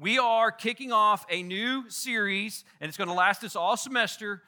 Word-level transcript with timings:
we 0.00 0.18
are 0.18 0.52
kicking 0.52 0.92
off 0.92 1.26
a 1.28 1.42
new 1.42 1.90
series, 1.90 2.64
and 2.80 2.88
it's 2.88 2.96
going 2.96 3.08
to 3.08 3.14
last 3.14 3.42
us 3.42 3.56
all 3.56 3.76
semester. 3.76 4.42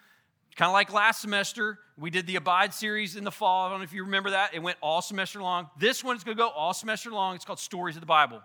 Kind 0.55 0.69
of 0.69 0.73
like 0.73 0.93
last 0.93 1.21
semester, 1.21 1.79
we 1.99 2.11
did 2.11 2.27
the 2.27 2.37
Abide 2.37 2.73
series 2.73 3.17
in 3.17 3.25
the 3.25 3.33
fall. 3.33 3.67
I 3.67 3.71
don't 3.71 3.79
know 3.79 3.85
if 3.85 3.93
you 3.93 4.05
remember 4.05 4.31
that. 4.31 4.55
It 4.55 4.63
went 4.63 4.79
all 4.81 5.03
semester 5.03 5.43
long. 5.43 5.69
This 5.79 6.05
one 6.05 6.17
is 6.17 6.23
going 6.23 6.37
to 6.37 6.41
go 6.41 6.51
all 6.51 6.73
semester 6.73 7.11
long. 7.11 7.35
It's 7.35 7.45
called 7.45 7.59
Stories 7.59 7.97
of 7.97 8.01
the 8.01 8.07
Bible. 8.07 8.41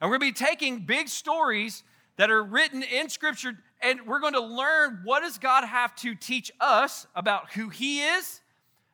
And 0.00 0.10
we're 0.10 0.18
going 0.18 0.32
to 0.32 0.40
be 0.40 0.46
taking 0.46 0.80
big 0.80 1.08
stories 1.08 1.82
that 2.16 2.30
are 2.30 2.42
written 2.42 2.82
in 2.82 3.10
Scripture, 3.10 3.58
and 3.82 4.06
we're 4.06 4.20
going 4.20 4.32
to 4.32 4.40
learn 4.40 5.00
what 5.04 5.20
does 5.20 5.36
God 5.36 5.64
have 5.64 5.94
to 5.96 6.14
teach 6.14 6.50
us 6.60 7.06
about 7.14 7.52
who 7.52 7.68
He 7.68 8.00
is, 8.00 8.40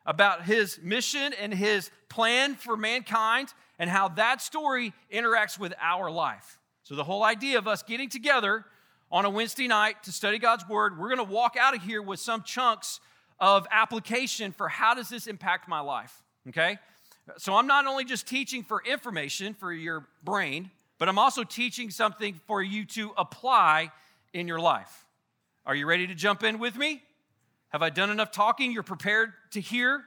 about 0.05 0.43
His 0.43 0.79
mission 0.83 1.31
and 1.39 1.53
His 1.53 1.91
plan 2.09 2.55
for 2.55 2.75
mankind, 2.75 3.53
and 3.79 3.89
how 3.89 4.09
that 4.09 4.41
story 4.41 4.93
interacts 5.13 5.57
with 5.57 5.73
our 5.81 6.11
life. 6.11 6.59
So, 6.83 6.95
the 6.95 7.03
whole 7.03 7.23
idea 7.23 7.57
of 7.57 7.67
us 7.67 7.81
getting 7.81 8.09
together 8.09 8.65
on 9.09 9.23
a 9.23 9.29
Wednesday 9.29 9.67
night 9.67 10.03
to 10.03 10.11
study 10.11 10.37
God's 10.37 10.67
Word, 10.67 10.99
we're 10.99 11.07
going 11.15 11.25
to 11.25 11.33
walk 11.33 11.55
out 11.57 11.73
of 11.73 11.81
here 11.81 12.01
with 12.01 12.19
some 12.19 12.43
chunks 12.43 12.99
of 13.39 13.65
application 13.71 14.51
for 14.51 14.67
how 14.67 14.93
does 14.93 15.07
this 15.07 15.27
impact 15.27 15.69
my 15.69 15.79
life, 15.79 16.23
okay? 16.49 16.77
So, 17.37 17.55
I'm 17.55 17.67
not 17.67 17.87
only 17.87 18.03
just 18.03 18.27
teaching 18.27 18.63
for 18.63 18.83
information 18.85 19.53
for 19.53 19.71
your 19.71 20.07
brain, 20.25 20.71
but 20.97 21.07
I'm 21.07 21.17
also 21.17 21.45
teaching 21.45 21.89
something 21.89 22.39
for 22.47 22.61
you 22.61 22.83
to 22.85 23.13
apply 23.17 23.91
in 24.33 24.47
your 24.47 24.59
life. 24.59 25.05
Are 25.65 25.75
you 25.75 25.85
ready 25.85 26.07
to 26.07 26.15
jump 26.15 26.43
in 26.43 26.59
with 26.59 26.75
me? 26.75 27.01
Have 27.69 27.81
I 27.81 27.89
done 27.89 28.09
enough 28.09 28.31
talking? 28.31 28.73
You're 28.73 28.83
prepared 28.83 29.31
to 29.51 29.61
hear? 29.61 30.03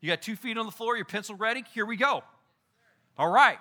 You 0.00 0.08
got 0.08 0.22
two 0.22 0.36
feet 0.36 0.56
on 0.56 0.66
the 0.66 0.72
floor, 0.72 0.94
your 0.96 1.04
pencil 1.04 1.34
ready? 1.34 1.64
Here 1.74 1.84
we 1.84 1.96
go. 1.96 2.22
All 3.18 3.28
right. 3.28 3.58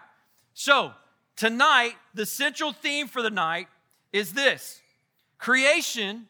So, 0.53 0.93
tonight, 1.35 1.93
the 2.13 2.25
central 2.25 2.73
theme 2.73 3.07
for 3.07 3.21
the 3.21 3.29
night 3.29 3.67
is 4.11 4.33
this 4.33 4.81
creation 5.37 6.27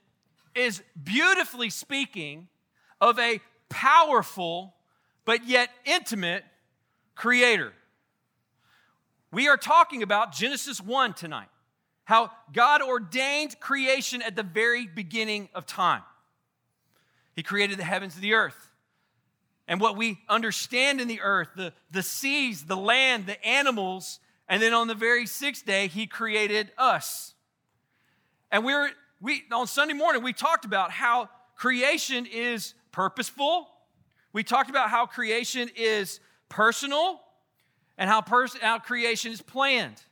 is 0.55 0.81
beautifully 1.01 1.69
speaking 1.69 2.47
of 2.99 3.19
a 3.19 3.39
powerful 3.69 4.73
but 5.25 5.47
yet 5.47 5.69
intimate 5.85 6.43
creator. 7.15 7.73
We 9.31 9.47
are 9.47 9.57
talking 9.57 10.03
about 10.03 10.33
Genesis 10.33 10.81
1 10.81 11.13
tonight, 11.13 11.47
how 12.03 12.31
God 12.51 12.81
ordained 12.81 13.59
creation 13.59 14.21
at 14.21 14.35
the 14.35 14.43
very 14.43 14.87
beginning 14.87 15.49
of 15.53 15.65
time. 15.65 16.03
He 17.35 17.43
created 17.43 17.79
the 17.79 17.83
heavens 17.83 18.15
and 18.15 18.23
the 18.23 18.33
earth. 18.33 18.69
And 19.67 19.79
what 19.79 19.95
we 19.95 20.19
understand 20.27 20.99
in 20.99 21.07
the 21.07 21.21
earth, 21.21 21.49
the, 21.55 21.71
the 21.91 22.03
seas, 22.03 22.65
the 22.65 22.75
land, 22.75 23.25
the 23.25 23.43
animals, 23.45 24.19
and 24.51 24.61
then 24.61 24.73
on 24.73 24.87
the 24.89 24.95
very 24.95 25.25
sixth 25.25 25.65
day, 25.65 25.87
He 25.87 26.05
created 26.05 26.71
us. 26.77 27.33
And 28.51 28.65
we 28.65 28.73
are 28.73 28.89
we, 29.21 29.43
on 29.49 29.65
Sunday 29.65 29.93
morning, 29.93 30.23
we 30.23 30.33
talked 30.33 30.65
about 30.65 30.91
how 30.91 31.29
creation 31.55 32.25
is 32.25 32.73
purposeful. 32.91 33.69
We 34.33 34.43
talked 34.43 34.69
about 34.69 34.89
how 34.89 35.05
creation 35.05 35.69
is 35.75 36.19
personal 36.49 37.21
and 37.97 38.09
how, 38.09 38.19
pers- 38.19 38.57
how 38.57 38.79
creation 38.79 39.31
is 39.31 39.41
planned. 39.41 40.03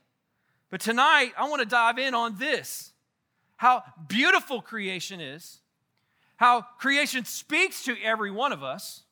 But 0.70 0.80
tonight, 0.80 1.32
I 1.36 1.48
want 1.48 1.60
to 1.60 1.68
dive 1.68 1.98
in 1.98 2.14
on 2.14 2.36
this 2.38 2.92
how 3.56 3.82
beautiful 4.08 4.62
creation 4.62 5.20
is, 5.20 5.58
how 6.36 6.62
creation 6.78 7.26
speaks 7.26 7.84
to 7.84 7.96
every 8.02 8.30
one 8.30 8.52
of 8.52 8.62
us. 8.62 9.02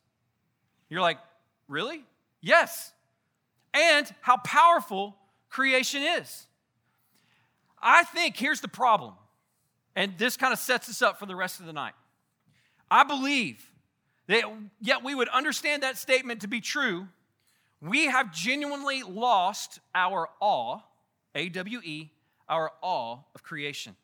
You're 0.89 1.03
like, 1.03 1.19
really? 1.67 2.03
Yes. 2.41 2.93
And 3.79 4.13
how 4.23 4.39
powerful 4.39 5.17
creation 5.49 6.03
is. 6.03 6.47
I 7.81 8.03
think 8.03 8.37
here's 8.37 8.61
the 8.61 8.69
problem, 8.69 9.15
and 9.95 10.19
this 10.19 10.37
kind 10.37 10.53
of 10.53 10.59
sets 10.59 10.89
us 10.89 11.01
up 11.01 11.21
for 11.21 11.27
the 11.27 11.37
rest 11.37 11.61
of 11.61 11.67
the 11.67 11.73
night. 11.73 11.95
I 12.91 13.05
believe 13.05 13.65
that 14.27 14.43
yet 14.81 15.05
we 15.05 15.15
would 15.15 15.29
understand 15.29 15.85
that 15.85 15.97
statement 15.97 16.41
to 16.41 16.49
be 16.49 16.61
true 16.61 17.07
we 17.81 18.07
have 18.07 18.33
genuinely 18.33 19.03
lost 19.03 19.79
our 19.95 20.29
awe, 20.41 20.81
A 21.35 21.49
W 21.49 21.81
E, 21.85 22.11
our 22.49 22.73
awe 22.83 23.19
of 23.35 23.43
creation. 23.43 23.95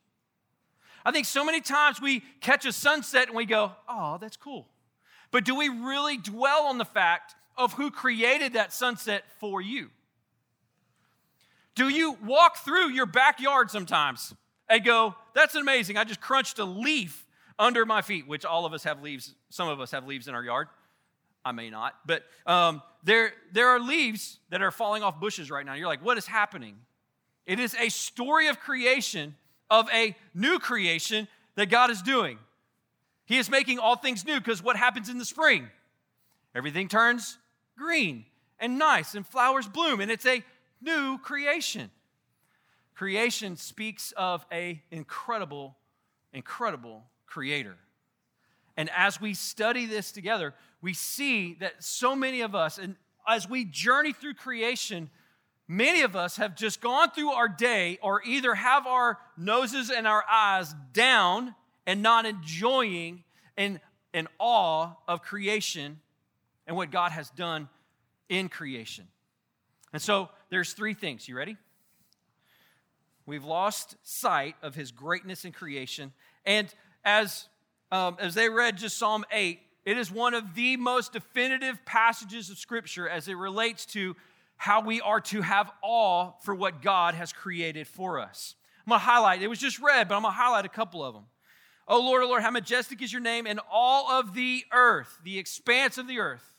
I 1.05 1.11
think 1.11 1.27
so 1.27 1.45
many 1.45 1.61
times 1.61 2.01
we 2.01 2.23
catch 2.41 2.65
a 2.67 2.73
sunset 2.73 3.29
and 3.29 3.37
we 3.37 3.47
go, 3.47 3.73
oh, 3.89 4.19
that's 4.21 4.37
cool. 4.37 4.69
But 5.31 5.45
do 5.45 5.57
we 5.57 5.69
really 5.69 6.17
dwell 6.17 6.67
on 6.67 6.79
the 6.79 6.85
fact 6.85 7.35
of 7.57 7.75
who 7.75 7.91
created 7.91 8.55
that 8.55 8.73
sunset 8.73 9.25
for 9.39 9.61
you? 9.61 9.91
Do 11.75 11.89
you 11.89 12.17
walk 12.25 12.59
through 12.59 12.91
your 12.91 13.07
backyard 13.07 13.71
sometimes 13.71 14.35
and 14.69 14.85
go, 14.85 15.15
that's 15.35 15.55
amazing, 15.55 15.97
I 15.97 16.05
just 16.05 16.21
crunched 16.21 16.59
a 16.59 16.65
leaf 16.65 17.27
under 17.59 17.85
my 17.85 18.03
feet, 18.03 18.27
which 18.27 18.45
all 18.45 18.65
of 18.67 18.73
us 18.73 18.85
have 18.85 19.03
leaves, 19.03 19.35
some 19.51 19.69
of 19.69 19.81
us 19.81 19.91
have 19.91 20.07
leaves 20.07 20.29
in 20.29 20.35
our 20.35 20.43
yard. 20.43 20.69
I 21.45 21.53
may 21.53 21.69
not, 21.69 21.95
but 22.07 22.25
um, 22.47 22.81
there, 23.03 23.33
there 23.53 23.69
are 23.69 23.81
leaves 23.81 24.39
that 24.49 24.63
are 24.63 24.71
falling 24.71 25.03
off 25.03 25.21
bushes 25.21 25.51
right 25.51 25.67
now. 25.67 25.75
You're 25.75 25.89
like, 25.89 26.03
what 26.03 26.17
is 26.17 26.27
happening? 26.27 26.77
It 27.45 27.61
is 27.61 27.77
a 27.79 27.91
story 27.91 28.49
of 28.49 28.61
creation, 28.61 29.35
of 29.69 29.87
a 29.93 30.17
new 30.33 30.59
creation 30.59 31.29
that 31.57 31.67
God 31.67 31.91
is 31.91 32.01
doing. 32.01 32.39
He 33.27 33.37
is 33.37 33.51
making 33.51 33.79
all 33.79 33.97
things 33.97 34.25
new 34.25 34.39
because 34.39 34.63
what 34.63 34.77
happens 34.77 35.09
in 35.09 35.19
the 35.19 35.25
spring? 35.25 35.69
Everything 36.55 36.89
turns 36.89 37.37
green 37.77 38.25
and 38.59 38.79
nice 38.79 39.15
and 39.15 39.27
flowers 39.27 39.69
bloom 39.69 40.01
and 40.01 40.11
it's 40.11 40.27
a 40.27 40.45
new 40.81 41.19
creation. 41.19 41.91
Creation 42.95 43.57
speaks 43.57 44.13
of 44.17 44.47
a 44.53 44.83
incredible 44.91 45.77
incredible 46.33 47.05
creator. 47.27 47.77
And 48.77 48.91
as 48.95 49.21
we 49.21 49.35
study 49.35 49.87
this 49.87 50.13
together, 50.13 50.53
we 50.83 50.93
see 50.93 51.55
that 51.61 51.83
so 51.83 52.17
many 52.17 52.41
of 52.41 52.55
us, 52.55 52.77
and 52.77 52.97
as 53.27 53.49
we 53.49 53.65
journey 53.65 54.13
through 54.13 54.35
creation, 54.35 55.09
many 55.69 56.03
of 56.03 56.17
us 56.17 56.37
have 56.37 56.57
just 56.57 56.81
gone 56.81 57.11
through 57.13 57.31
our 57.31 57.49
day 57.49 57.99
or 58.03 58.21
either 58.25 58.55
have 58.55 58.87
our 58.87 59.19
noses 59.39 59.91
and 59.91 60.07
our 60.07 60.25
eyes 60.31 60.75
down 60.93 61.55
and 61.87 62.03
not 62.03 62.27
enjoying 62.27 63.23
and 63.57 63.81
in 64.13 64.29
awe 64.39 64.93
of 65.07 65.23
creation 65.23 66.01
and 66.67 66.77
what 66.77 66.91
God 66.91 67.13
has 67.13 67.31
done 67.31 67.69
in 68.29 68.49
creation. 68.49 69.07
And 69.93 70.01
so 70.03 70.29
there's 70.51 70.73
three 70.73 70.95
things. 70.95 71.29
You 71.29 71.37
ready? 71.37 71.57
We've 73.27 73.45
lost 73.45 73.97
sight 74.03 74.57
of 74.63 74.75
his 74.75 74.91
greatness 74.91 75.45
in 75.45 75.53
creation. 75.53 76.13
And 76.45 76.73
as 77.05 77.49
um, 77.93 78.17
as 78.19 78.35
they 78.35 78.49
read 78.49 78.77
just 78.77 78.99
Psalm 78.99 79.25
8, 79.31 79.61
it 79.85 79.99
is 79.99 80.11
one 80.11 80.35
of 80.35 80.55
the 80.55 80.77
most 80.77 81.13
definitive 81.13 81.85
passages 81.85 82.51
of 82.51 82.59
Scripture 82.59 83.09
as 83.09 83.29
it 83.29 83.35
relates 83.35 83.87
to 83.87 84.17
how 84.57 84.81
we 84.81 85.01
are 85.01 85.21
to 85.21 85.43
have 85.43 85.71
awe 85.83 86.33
for 86.43 86.55
what 86.55 86.83
God 86.83 87.15
has 87.15 87.33
created 87.33 87.87
for 87.87 88.19
us. 88.19 88.57
I'm 88.87 88.93
to 88.93 88.99
highlight, 88.99 89.43
it 89.43 89.49
was 89.49 89.59
just 89.59 89.79
read, 89.79 90.09
but 90.09 90.17
I'm 90.17 90.23
to 90.23 90.31
highlight 90.31 90.65
a 90.65 90.71
couple 90.71 91.05
of 91.05 91.15
them. 91.15 91.25
Oh 91.87 92.01
Lord, 92.01 92.23
oh 92.23 92.29
Lord, 92.29 92.43
how 92.43 92.51
majestic 92.51 93.03
is 93.03 93.13
your 93.13 93.23
name 93.23 93.47
in 93.47 93.61
all 93.71 94.11
of 94.11 94.35
the 94.35 94.65
earth, 94.73 95.19
the 95.23 95.39
expanse 95.39 95.99
of 95.99 96.09
the 96.09 96.19
earth. 96.19 96.54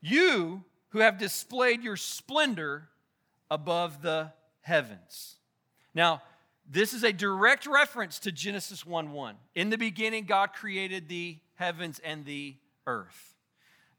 You 0.00 0.64
who 0.90 1.00
have 1.00 1.18
displayed 1.18 1.82
your 1.82 1.96
splendor 1.96 2.88
above 3.50 4.02
the 4.02 4.32
heavens. 4.60 5.36
Now, 5.94 6.22
this 6.70 6.92
is 6.92 7.02
a 7.02 7.12
direct 7.12 7.66
reference 7.66 8.18
to 8.20 8.32
Genesis 8.32 8.84
1 8.84 9.12
1. 9.12 9.36
In 9.54 9.70
the 9.70 9.78
beginning, 9.78 10.24
God 10.24 10.52
created 10.52 11.08
the 11.08 11.38
heavens 11.54 11.98
and 12.04 12.24
the 12.24 12.56
earth. 12.86 13.34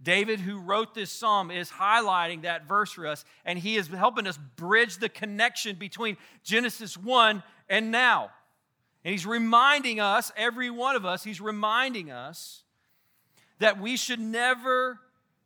David, 0.02 0.40
who 0.40 0.60
wrote 0.60 0.94
this 0.94 1.12
psalm, 1.12 1.52
is 1.52 1.70
highlighting 1.70 2.44
that 2.44 2.68
verse 2.68 2.92
for 2.92 3.06
us, 3.06 3.26
and 3.44 3.60
he 3.60 3.76
is 3.76 3.88
helping 3.88 4.28
us 4.28 4.40
bridge 4.56 4.98
the 4.98 5.10
connection 5.10 5.76
between 5.76 6.16
Genesis 6.44 6.96
1 6.96 7.44
and 7.68 7.92
now. 7.92 8.30
And 9.04 9.12
he's 9.12 9.26
reminding 9.26 10.00
us, 10.00 10.32
every 10.38 10.70
one 10.70 10.96
of 10.96 11.06
us, 11.06 11.24
he's 11.24 11.42
reminding 11.42 12.12
us 12.12 12.64
that 13.60 13.82
we 13.82 13.98
should 13.98 14.20
never 14.20 15.00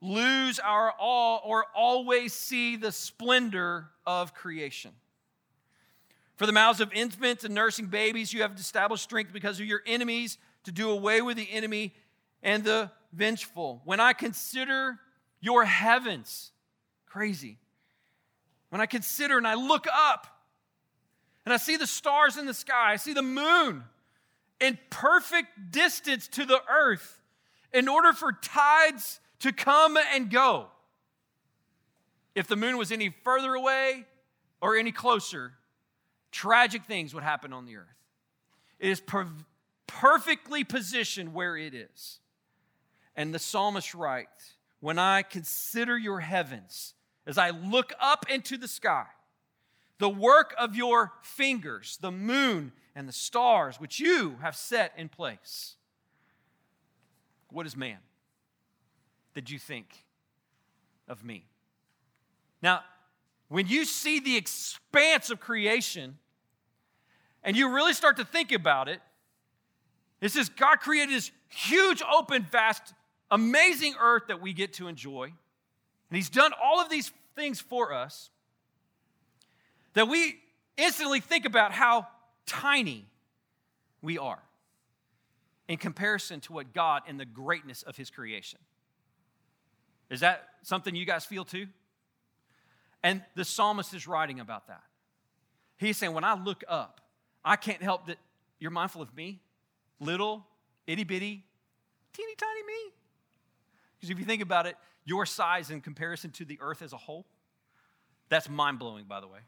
lose 0.04 0.60
our 0.60 0.94
awe 1.00 1.38
or 1.38 1.66
always 1.74 2.34
see 2.34 2.76
the 2.76 2.92
splendor 2.92 3.90
of 4.06 4.34
creation. 4.34 4.92
For 6.36 6.46
the 6.46 6.52
mouths 6.52 6.82
of 6.82 6.92
infants 6.94 7.46
and 7.46 7.56
nursing 7.56 7.86
babies, 7.88 8.34
you 8.34 8.42
have 8.42 8.60
established 8.60 9.04
strength 9.04 9.32
because 9.32 9.60
of 9.60 9.66
your 9.66 9.82
enemies 9.86 10.38
to 10.66 10.72
do 10.72 10.90
away 10.90 11.22
with 11.22 11.38
the 11.38 11.50
enemy 11.50 11.94
and 12.42 12.64
the 12.64 12.92
vengeful. 13.14 13.82
When 13.86 14.00
I 14.00 14.14
consider 14.14 15.00
your 15.40 15.64
heavens, 15.64 16.52
crazy. 17.06 17.60
When 18.70 18.82
I 18.82 18.88
consider 18.88 19.38
and 19.38 19.48
I 19.48 19.54
look 19.54 19.88
up 19.92 20.28
and 21.46 21.54
I 21.54 21.58
see 21.58 21.78
the 21.78 21.88
stars 21.88 22.38
in 22.38 22.46
the 22.46 22.54
sky, 22.54 22.92
I 22.92 22.96
see 22.98 23.14
the 23.14 23.22
moon 23.22 23.84
in 24.60 24.78
perfect 24.90 25.72
distance 25.72 26.28
to 26.30 26.46
the 26.46 26.62
earth 26.70 27.22
in 27.72 27.88
order 27.88 28.12
for 28.14 28.34
tides 28.34 29.20
to 29.44 29.52
come 29.52 29.98
and 30.14 30.30
go. 30.30 30.68
If 32.34 32.48
the 32.48 32.56
moon 32.56 32.78
was 32.78 32.92
any 32.92 33.14
further 33.24 33.54
away 33.54 34.06
or 34.62 34.78
any 34.78 34.92
closer, 34.92 35.54
tragic 36.32 36.86
things 36.86 37.14
would 37.14 37.24
happen 37.24 37.52
on 37.52 37.66
the 37.66 37.76
earth. 37.76 37.86
It 38.80 38.90
is 38.90 39.02
per- 39.02 39.28
perfectly 39.86 40.64
positioned 40.64 41.34
where 41.34 41.58
it 41.58 41.74
is. 41.74 42.20
And 43.18 43.34
the 43.34 43.40
psalmist 43.40 43.94
writes, 43.94 44.54
When 44.80 44.98
I 44.98 45.24
consider 45.24 45.98
your 45.98 46.22
heavens, 46.22 46.94
as 47.28 47.38
I 47.38 47.50
look 47.50 47.92
up 48.00 48.26
into 48.30 48.58
the 48.58 48.68
sky, 48.70 49.08
the 50.00 50.10
work 50.10 50.56
of 50.58 50.74
your 50.74 51.12
fingers, 51.22 51.98
the 52.02 52.12
moon 52.12 52.72
and 52.96 53.10
the 53.10 53.14
stars, 53.14 53.78
which 53.78 54.00
you 54.00 54.38
have 54.42 54.56
set 54.56 54.94
in 54.98 55.10
place. 55.10 55.76
What 57.50 57.66
is 57.66 57.76
man? 57.76 58.00
Did 59.34 59.50
you 59.50 59.60
think 59.60 60.06
of 61.08 61.24
me? 61.24 61.46
Now, 62.62 62.82
when 63.50 63.68
you 63.68 63.86
see 63.86 64.20
the 64.20 64.38
expanse 64.38 65.30
of 65.30 65.40
creation 65.40 66.18
and 67.44 67.58
you 67.58 67.74
really 67.74 67.94
start 67.94 68.18
to 68.18 68.26
think 68.26 68.52
about 68.52 68.88
it, 68.88 69.02
it 70.22 70.32
says 70.32 70.50
God 70.50 70.78
created 70.78 71.14
this 71.14 71.32
huge, 71.50 72.02
open, 72.12 72.44
vast, 72.44 72.94
amazing 73.30 73.96
earth 74.00 74.24
that 74.28 74.42
we 74.42 74.54
get 74.54 74.74
to 74.74 74.88
enjoy. 74.88 75.26
And 75.26 76.16
He's 76.16 76.30
done 76.30 76.52
all 76.64 76.80
of 76.80 76.90
these 76.90 77.12
things 77.36 77.60
for 77.60 77.94
us 77.94 78.30
that 79.94 80.08
we 80.08 80.40
instantly 80.78 81.20
think 81.20 81.46
about 81.46 81.72
how 81.74 82.08
tiny 82.46 83.06
we 84.02 84.18
are 84.18 84.42
in 85.68 85.78
comparison 85.78 86.40
to 86.42 86.54
what 86.54 86.74
God 86.74 87.04
and 87.08 87.20
the 87.20 87.26
greatness 87.26 87.84
of 87.84 87.98
His 87.98 88.10
creation. 88.10 88.60
Is 90.10 90.20
that 90.22 90.44
something 90.62 90.96
you 90.96 91.06
guys 91.06 91.26
feel 91.26 91.46
too? 91.46 91.68
And 93.04 93.22
the 93.36 93.44
psalmist 93.44 93.94
is 93.94 94.08
writing 94.08 94.40
about 94.40 94.68
that. 94.68 94.84
He's 95.78 95.98
saying, 95.98 96.14
when 96.14 96.24
I 96.24 96.42
look 96.42 96.64
up, 96.68 97.02
I 97.44 97.56
can't 97.56 97.82
help 97.82 98.08
that 98.08 98.18
you're 98.60 98.72
mindful 98.72 99.02
of 99.02 99.14
me, 99.16 99.42
little, 100.00 100.46
itty 100.88 101.04
bitty, 101.04 101.44
teeny 102.14 102.36
tiny 102.36 102.64
me. 102.64 102.94
Because 103.96 104.10
if 104.10 104.20
you 104.20 104.26
think 104.26 104.42
about 104.42 104.66
it, 104.66 104.78
your 105.06 105.26
size 105.26 105.70
in 105.70 105.82
comparison 105.82 106.32
to 106.32 106.46
the 106.46 106.58
earth 106.62 106.82
as 106.82 106.94
a 106.94 106.98
whole, 106.98 107.26
that's 108.30 108.50
mind 108.50 108.80
blowing, 108.80 109.06
by 109.06 109.20
the 109.20 109.28
way. 109.28 109.40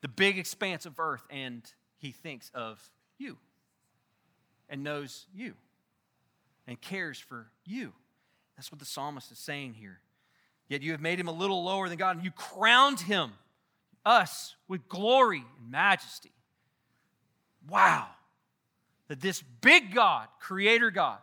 The 0.00 0.08
big 0.08 0.38
expanse 0.38 0.86
of 0.86 0.98
earth, 1.00 1.24
and 1.30 1.62
he 1.98 2.12
thinks 2.12 2.50
of 2.54 2.80
you 3.18 3.38
and 4.68 4.84
knows 4.84 5.26
you 5.34 5.54
and 6.66 6.80
cares 6.80 7.18
for 7.18 7.48
you. 7.64 7.92
That's 8.56 8.70
what 8.70 8.78
the 8.78 8.84
psalmist 8.84 9.32
is 9.32 9.38
saying 9.38 9.74
here. 9.74 10.00
Yet 10.68 10.82
you 10.82 10.92
have 10.92 11.00
made 11.00 11.18
him 11.18 11.28
a 11.28 11.32
little 11.32 11.64
lower 11.64 11.88
than 11.88 11.98
God, 11.98 12.16
and 12.16 12.24
you 12.24 12.30
crowned 12.30 13.00
him, 13.00 13.32
us, 14.04 14.56
with 14.68 14.88
glory 14.88 15.44
and 15.58 15.70
majesty. 15.70 16.32
Wow. 17.68 18.08
That 19.08 19.20
this 19.20 19.42
big 19.60 19.94
God, 19.94 20.28
creator 20.40 20.90
God, 20.90 21.18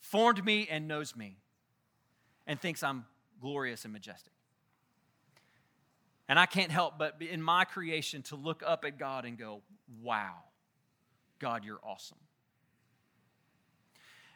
formed 0.00 0.44
me 0.44 0.68
and 0.70 0.88
knows 0.88 1.16
me 1.16 1.36
and 2.46 2.60
thinks 2.60 2.82
I'm 2.82 3.06
glorious 3.40 3.84
and 3.84 3.92
majestic. 3.92 4.32
And 6.28 6.38
I 6.38 6.46
can't 6.46 6.70
help 6.70 6.98
but 6.98 7.16
in 7.20 7.42
my 7.42 7.64
creation 7.64 8.22
to 8.24 8.36
look 8.36 8.62
up 8.66 8.84
at 8.84 8.98
God 8.98 9.24
and 9.24 9.38
go, 9.38 9.62
wow, 10.02 10.34
God, 11.38 11.64
you're 11.64 11.80
awesome. 11.84 12.18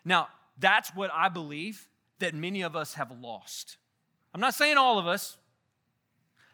Now, 0.04 0.28
that's 0.58 0.94
what 0.94 1.10
I 1.12 1.28
believe 1.28 1.86
that 2.18 2.34
many 2.34 2.62
of 2.62 2.74
us 2.76 2.94
have 2.94 3.10
lost. 3.10 3.76
I'm 4.34 4.40
not 4.40 4.54
saying 4.54 4.76
all 4.76 4.98
of 4.98 5.06
us, 5.06 5.36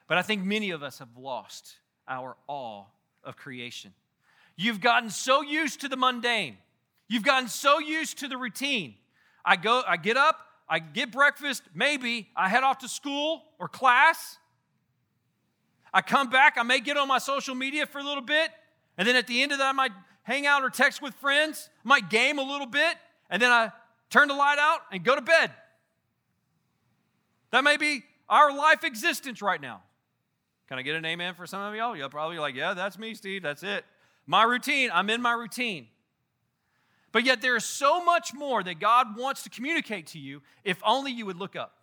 but 0.09 0.19
I 0.19 0.23
think 0.23 0.45
many 0.45 0.71
of 0.71 0.83
us 0.83 0.99
have 0.99 1.17
lost 1.17 1.77
our 2.09 2.37
awe 2.47 2.85
of 3.25 3.37
creation. 3.37 3.93
You've 4.57 4.81
gotten 4.81 5.11
so 5.11 5.43
used 5.43 5.81
to 5.81 5.89
the 5.89 5.97
mundane. 5.97 6.59
You've 7.09 7.23
gotten 7.25 7.49
so 7.49 7.79
used 7.79 8.19
to 8.19 8.29
the 8.29 8.37
routine. 8.37 8.95
I 9.45 9.57
go 9.57 9.83
I 9.87 9.97
get 9.97 10.17
up, 10.17 10.39
I 10.69 10.79
get 10.79 11.11
breakfast, 11.11 11.63
maybe 11.75 12.29
I 12.37 12.49
head 12.49 12.63
off 12.63 12.79
to 12.79 12.89
school 12.89 13.43
or 13.59 13.69
class. 13.69 14.39
I 15.93 16.01
come 16.01 16.31
back, 16.31 16.57
I 16.57 16.63
may 16.63 16.81
get 16.81 16.97
on 16.97 17.09
my 17.09 17.19
social 17.19 17.55
media 17.55 17.87
for 17.87 17.99
a 17.99 18.05
little 18.05 18.23
bit, 18.23 18.51
and 18.97 19.07
then 19.07 19.17
at 19.17 19.27
the 19.27 19.43
end 19.43 19.53
of 19.53 19.59
that 19.59 19.69
I 19.69 19.73
might 19.73 19.93
hang 20.23 20.47
out 20.47 20.63
or 20.63 20.71
text 20.71 21.03
with 21.03 21.15
friends, 21.15 21.69
I 21.85 21.89
might 21.89 22.09
game 22.09 22.39
a 22.39 22.43
little 22.43 22.67
bit, 22.67 22.97
and 23.29 23.43
then 23.43 23.51
I 23.51 23.73
turn 24.13 24.29
the 24.29 24.35
light 24.35 24.59
out 24.59 24.81
and 24.93 25.03
go 25.03 25.15
to 25.17 25.23
bed. 25.23 25.51
That 27.51 27.65
may 27.65 27.77
be 27.77 28.05
our 28.29 28.57
life 28.57 28.85
existence 28.85 29.43
right 29.43 29.61
now. 29.61 29.83
Can 30.69 30.79
I 30.79 30.83
get 30.83 30.95
an 30.95 31.05
amen 31.05 31.35
for 31.35 31.47
some 31.47 31.61
of 31.61 31.75
y'all? 31.75 31.97
You'll 31.97 32.09
probably 32.09 32.39
like, 32.39 32.55
yeah, 32.55 32.75
that's 32.75 32.99
me, 32.99 33.15
Steve. 33.15 33.43
That's 33.43 33.63
it. 33.63 33.85
My 34.27 34.43
routine. 34.43 34.91
I'm 34.93 35.11
in 35.11 35.21
my 35.21 35.33
routine. 35.33 35.89
But 37.11 37.25
yet 37.25 37.43
there 37.43 37.57
is 37.57 37.65
so 37.65 38.03
much 38.03 38.33
more 38.33 38.63
that 38.63 38.81
God 38.81 39.19
wants 39.19 39.43
to 39.43 39.51
communicate 39.51 40.07
to 40.09 40.19
you 40.19 40.41
if 40.65 40.81
only 40.83 41.13
you 41.13 41.27
would 41.27 41.37
look 41.37 41.57
up. 41.57 41.75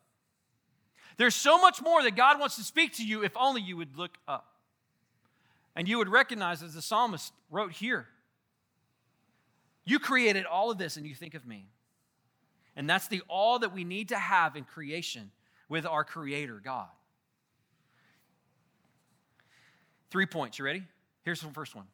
There's 1.17 1.35
so 1.35 1.59
much 1.59 1.81
more 1.81 2.01
that 2.01 2.15
God 2.15 2.39
wants 2.39 2.55
to 2.55 2.63
speak 2.63 2.93
to 2.93 3.05
you 3.05 3.23
if 3.23 3.35
only 3.37 3.61
you 3.61 3.77
would 3.77 3.97
look 3.97 4.17
up. 4.27 4.47
And 5.75 5.87
you 5.87 5.99
would 5.99 6.09
recognize, 6.09 6.63
as 6.63 6.73
the 6.73 6.81
psalmist 6.81 7.31
wrote 7.51 7.73
here, 7.73 8.07
you 9.85 9.99
created 9.99 10.45
all 10.45 10.71
of 10.71 10.77
this 10.77 10.97
and 10.97 11.05
you 11.05 11.13
think 11.13 11.35
of 11.35 11.45
me. 11.45 11.67
And 12.79 12.89
that's 12.89 13.09
the 13.09 13.21
all 13.27 13.59
that 13.59 13.73
we 13.73 13.83
need 13.83 14.07
to 14.07 14.17
have 14.17 14.55
in 14.55 14.63
creation 14.63 15.31
with 15.67 15.85
our 15.85 16.05
Creator, 16.05 16.61
God. 16.63 16.87
Three 20.09 20.25
points. 20.25 20.57
You 20.57 20.63
ready? 20.63 20.83
Here's 21.23 21.41
the 21.41 21.49
first 21.49 21.75
one 21.75 21.87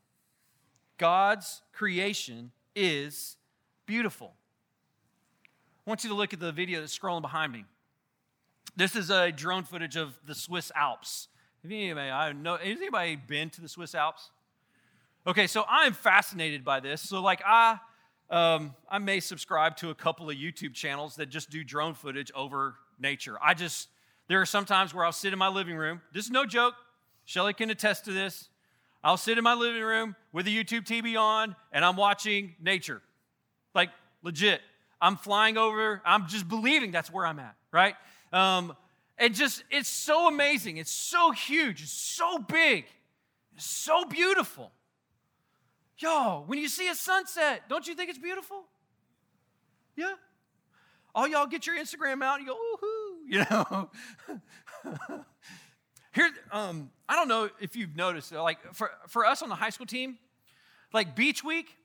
God's 1.00 1.64
creation 1.74 2.52
is 2.76 3.36
beautiful. 3.88 4.36
I 5.88 5.90
want 5.90 6.04
you 6.04 6.12
to 6.12 6.16
look 6.16 6.34
at 6.34 6.40
the 6.40 6.52
video 6.52 6.82
that's 6.82 6.96
scrolling 6.96 7.24
behind 7.24 7.52
me. 7.52 7.66
This 8.76 8.96
is 8.96 9.10
a 9.10 9.32
drone 9.32 9.64
footage 9.64 9.96
of 9.96 10.20
the 10.28 10.36
Swiss 10.36 10.72
Alps. 10.76 11.30
Anybody, 11.66 12.12
I 12.12 12.32
know, 12.32 12.58
has 12.58 12.78
anybody 12.78 13.16
been 13.16 13.50
to 13.50 13.62
the 13.62 13.70
Swiss 13.70 13.96
Alps? 13.96 14.30
Okay, 15.26 15.48
so 15.48 15.66
I'm 15.68 15.94
fascinated 15.94 16.64
by 16.64 16.80
this. 16.80 17.02
So, 17.02 17.24
like, 17.24 17.42
I, 17.44 17.80
um, 18.30 18.74
I 18.90 19.00
may 19.00 19.20
subscribe 19.20 19.78
to 19.78 19.90
a 19.90 19.96
couple 19.96 20.30
of 20.30 20.36
YouTube 20.36 20.74
channels 20.74 21.16
that 21.18 21.28
just 21.28 21.50
do 21.50 21.64
drone 21.64 21.94
footage 21.94 22.32
over 22.34 22.76
nature. 23.00 23.38
I 23.42 23.54
just, 23.54 23.90
there 24.28 24.42
are 24.42 24.46
some 24.46 24.66
times 24.66 24.94
where 24.94 25.06
I'll 25.06 25.12
sit 25.12 25.34
in 25.34 25.40
my 25.40 25.48
living 25.48 25.76
room. 25.76 26.02
This 26.14 26.26
is 26.26 26.32
no 26.32 26.46
joke. 26.46 26.74
Shelly 27.26 27.54
can 27.54 27.70
attest 27.70 28.06
to 28.06 28.12
this. 28.12 28.50
I'll 29.04 29.18
sit 29.18 29.38
in 29.38 29.44
my 29.44 29.54
living 29.54 29.84
room 29.84 30.16
with 30.32 30.48
a 30.48 30.50
YouTube 30.50 30.86
TV 30.86 31.20
on 31.20 31.56
and 31.72 31.86
I'm 31.86 31.96
watching 31.96 32.56
nature. 32.60 33.02
Like, 33.76 33.90
legit. 34.24 34.62
I'm 35.00 35.18
flying 35.18 35.58
over, 35.58 36.02
I'm 36.06 36.28
just 36.28 36.48
believing 36.48 36.92
that's 36.92 37.12
where 37.12 37.26
I'm 37.28 37.38
at, 37.38 37.56
right? 37.72 37.96
Um, 38.34 38.76
and 39.18 39.36
just, 39.36 39.64
it's 39.70 39.90
so 39.90 40.28
amazing. 40.28 40.78
It's 40.78 40.92
so 40.92 41.32
huge. 41.32 41.84
It's 41.84 41.92
so 41.92 42.40
big. 42.40 42.86
It's 43.56 43.66
so 43.66 44.06
beautiful. 44.06 44.72
Yo, 45.98 46.44
when 46.48 46.60
you 46.60 46.68
see 46.68 46.88
a 46.90 46.96
sunset, 46.96 47.64
don't 47.70 47.88
you 47.88 47.96
think 47.96 48.10
it's 48.10 48.20
beautiful? 48.20 48.64
Yeah 49.96 50.14
all 51.16 51.28
y'all 51.28 51.48
get 51.48 51.66
your 51.66 51.78
Instagram 51.78 52.22
out 52.22 52.40
and 52.40 52.48
you 52.48 52.54
go, 52.54 52.58
ooh, 52.58 53.18
you 53.28 53.46
know. 53.50 53.90
Here, 56.14 56.30
um, 56.52 56.92
I 57.10 57.16
don't 57.16 57.28
know 57.28 57.50
if 57.60 57.76
you've 57.76 57.96
noticed, 57.96 58.32
like 58.32 58.74
for, 58.74 58.92
for 59.08 59.26
us 59.26 59.42
on 59.42 59.50
the 59.50 59.56
high 59.56 59.70
school 59.70 59.86
team, 59.86 60.18
like 60.94 61.16
beach 61.16 61.44
week 61.44 61.76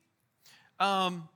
um, 0.78 1.28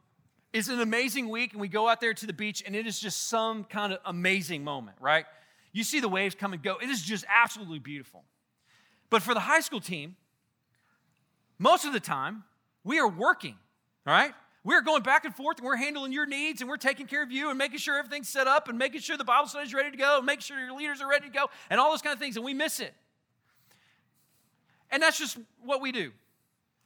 is 0.52 0.68
an 0.68 0.80
amazing 0.80 1.28
week, 1.28 1.52
and 1.52 1.60
we 1.60 1.68
go 1.68 1.88
out 1.88 2.00
there 2.00 2.14
to 2.14 2.26
the 2.26 2.32
beach, 2.32 2.62
and 2.66 2.76
it 2.76 2.86
is 2.86 3.00
just 3.00 3.28
some 3.28 3.64
kind 3.64 3.92
of 3.92 4.00
amazing 4.04 4.62
moment, 4.62 4.96
right? 5.00 5.24
You 5.72 5.82
see 5.82 6.00
the 6.00 6.08
waves 6.08 6.34
come 6.34 6.52
and 6.52 6.62
go. 6.62 6.76
It 6.76 6.88
is 6.88 7.02
just 7.02 7.24
absolutely 7.28 7.80
beautiful. 7.80 8.24
But 9.10 9.22
for 9.22 9.34
the 9.34 9.40
high 9.40 9.60
school 9.60 9.80
team, 9.80 10.16
most 11.58 11.84
of 11.84 11.92
the 11.92 12.00
time, 12.00 12.44
we 12.84 12.98
are 13.00 13.08
working, 13.08 13.56
right? 14.06 14.32
We're 14.62 14.82
going 14.82 15.02
back 15.02 15.24
and 15.24 15.34
forth 15.34 15.58
and 15.58 15.66
we're 15.66 15.76
handling 15.76 16.12
your 16.12 16.26
needs 16.26 16.60
and 16.60 16.70
we're 16.70 16.76
taking 16.76 17.06
care 17.06 17.22
of 17.22 17.30
you 17.30 17.50
and 17.50 17.58
making 17.58 17.78
sure 17.78 17.98
everything's 17.98 18.28
set 18.28 18.46
up 18.46 18.68
and 18.68 18.78
making 18.78 19.00
sure 19.00 19.16
the 19.16 19.24
Bible 19.24 19.48
study 19.48 19.66
is 19.66 19.74
ready 19.74 19.90
to 19.90 19.96
go 19.96 20.18
and 20.18 20.26
making 20.26 20.42
sure 20.42 20.58
your 20.58 20.74
leaders 20.74 21.02
are 21.02 21.08
ready 21.08 21.26
to 21.26 21.32
go 21.32 21.50
and 21.68 21.80
all 21.80 21.90
those 21.90 22.02
kind 22.02 22.14
of 22.14 22.20
things, 22.20 22.36
and 22.36 22.44
we 22.44 22.54
miss 22.54 22.80
it. 22.80 22.94
And 24.90 25.02
that's 25.02 25.18
just 25.18 25.38
what 25.62 25.80
we 25.80 25.92
do. 25.92 26.12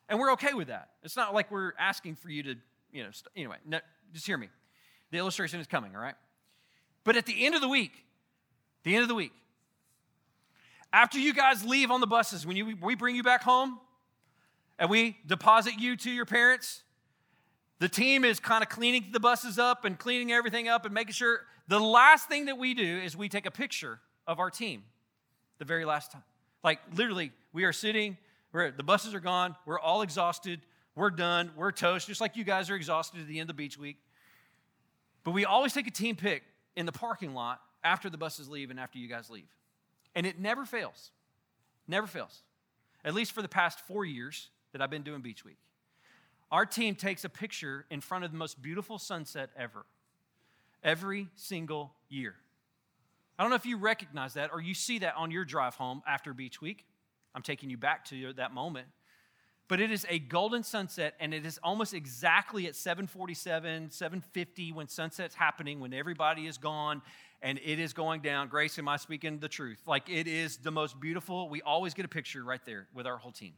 And 0.08 0.18
we're 0.18 0.32
okay 0.32 0.54
with 0.54 0.68
that. 0.68 0.90
It's 1.02 1.16
not 1.16 1.34
like 1.34 1.50
we're 1.50 1.72
asking 1.78 2.16
for 2.16 2.30
you 2.30 2.42
to, 2.44 2.54
you 2.92 3.04
know, 3.04 3.10
st- 3.10 3.28
anyway, 3.36 3.56
no, 3.66 3.80
just 4.12 4.26
hear 4.26 4.38
me. 4.38 4.48
The 5.10 5.18
illustration 5.18 5.60
is 5.60 5.66
coming, 5.66 5.94
all 5.94 6.00
right? 6.00 6.14
But 7.04 7.16
at 7.16 7.26
the 7.26 7.44
end 7.44 7.54
of 7.54 7.60
the 7.60 7.68
week, 7.68 7.92
the 8.84 8.94
end 8.94 9.02
of 9.02 9.08
the 9.08 9.14
week, 9.14 9.32
after 10.92 11.18
you 11.18 11.34
guys 11.34 11.64
leave 11.64 11.90
on 11.90 12.00
the 12.00 12.06
buses, 12.06 12.46
when 12.46 12.56
you, 12.56 12.76
we 12.80 12.94
bring 12.94 13.14
you 13.14 13.22
back 13.22 13.42
home 13.42 13.78
and 14.78 14.88
we 14.88 15.18
deposit 15.26 15.74
you 15.78 15.96
to 15.96 16.10
your 16.10 16.26
parents, 16.26 16.82
the 17.78 17.88
team 17.88 18.24
is 18.24 18.40
kind 18.40 18.62
of 18.62 18.68
cleaning 18.68 19.06
the 19.12 19.20
buses 19.20 19.58
up 19.58 19.84
and 19.84 19.98
cleaning 19.98 20.32
everything 20.32 20.68
up 20.68 20.84
and 20.84 20.94
making 20.94 21.12
sure. 21.12 21.40
The 21.68 21.78
last 21.78 22.28
thing 22.28 22.46
that 22.46 22.58
we 22.58 22.74
do 22.74 22.98
is 22.98 23.16
we 23.16 23.28
take 23.28 23.46
a 23.46 23.50
picture 23.50 24.00
of 24.26 24.38
our 24.40 24.50
team, 24.50 24.84
the 25.58 25.64
very 25.64 25.84
last 25.84 26.12
time. 26.12 26.22
Like 26.64 26.80
literally, 26.94 27.32
we 27.52 27.64
are 27.64 27.72
sitting, 27.72 28.16
we're, 28.52 28.70
the 28.70 28.82
buses 28.82 29.14
are 29.14 29.20
gone, 29.20 29.54
we're 29.66 29.78
all 29.78 30.02
exhausted, 30.02 30.60
we're 30.96 31.10
done, 31.10 31.50
we're 31.56 31.70
toast, 31.70 32.06
just 32.06 32.20
like 32.20 32.36
you 32.36 32.44
guys 32.44 32.70
are 32.70 32.74
exhausted 32.74 33.20
at 33.20 33.28
the 33.28 33.38
end 33.38 33.50
of 33.50 33.56
beach 33.56 33.78
week. 33.78 33.98
But 35.24 35.32
we 35.32 35.44
always 35.44 35.72
take 35.72 35.86
a 35.86 35.92
team 35.92 36.16
pic 36.16 36.42
in 36.74 36.86
the 36.86 36.92
parking 36.92 37.34
lot 37.34 37.60
after 37.84 38.10
the 38.10 38.18
buses 38.18 38.48
leave 38.48 38.70
and 38.70 38.80
after 38.80 38.98
you 38.98 39.08
guys 39.08 39.30
leave. 39.30 39.48
And 40.14 40.26
it 40.26 40.40
never 40.40 40.64
fails. 40.64 41.10
Never 41.86 42.06
fails. 42.06 42.42
At 43.04 43.14
least 43.14 43.32
for 43.32 43.42
the 43.42 43.48
past 43.48 43.80
four 43.80 44.04
years 44.04 44.48
that 44.78 44.84
I've 44.84 44.90
been 44.90 45.02
doing 45.02 45.20
Beach 45.20 45.44
Week. 45.44 45.58
Our 46.50 46.64
team 46.64 46.94
takes 46.94 47.24
a 47.24 47.28
picture 47.28 47.84
in 47.90 48.00
front 48.00 48.24
of 48.24 48.32
the 48.32 48.38
most 48.38 48.62
beautiful 48.62 48.98
sunset 48.98 49.50
ever, 49.56 49.84
every 50.82 51.28
single 51.34 51.92
year. 52.08 52.34
I 53.38 53.42
don't 53.42 53.50
know 53.50 53.56
if 53.56 53.66
you 53.66 53.76
recognize 53.76 54.34
that 54.34 54.50
or 54.52 54.60
you 54.60 54.74
see 54.74 55.00
that 55.00 55.14
on 55.16 55.30
your 55.30 55.44
drive 55.44 55.74
home 55.74 56.02
after 56.06 56.32
Beach 56.32 56.60
Week. 56.60 56.86
I'm 57.34 57.42
taking 57.42 57.70
you 57.70 57.76
back 57.76 58.04
to 58.06 58.32
that 58.34 58.54
moment. 58.54 58.86
But 59.68 59.80
it 59.80 59.90
is 59.90 60.06
a 60.08 60.18
golden 60.18 60.62
sunset, 60.62 61.14
and 61.20 61.34
it 61.34 61.44
is 61.44 61.60
almost 61.62 61.92
exactly 61.92 62.66
at 62.66 62.74
747, 62.74 63.90
750 63.90 64.72
when 64.72 64.88
sunset's 64.88 65.34
happening, 65.34 65.78
when 65.78 65.92
everybody 65.92 66.46
is 66.46 66.56
gone 66.56 67.02
and 67.42 67.60
it 67.62 67.78
is 67.78 67.92
going 67.92 68.22
down. 68.22 68.48
Grace, 68.48 68.78
am 68.78 68.88
I 68.88 68.96
speaking 68.96 69.38
the 69.38 69.48
truth? 69.48 69.82
Like 69.86 70.08
it 70.08 70.26
is 70.26 70.56
the 70.56 70.70
most 70.70 70.98
beautiful. 70.98 71.50
We 71.50 71.60
always 71.62 71.92
get 71.92 72.06
a 72.06 72.08
picture 72.08 72.42
right 72.42 72.64
there 72.64 72.88
with 72.94 73.06
our 73.06 73.18
whole 73.18 73.30
team. 73.30 73.52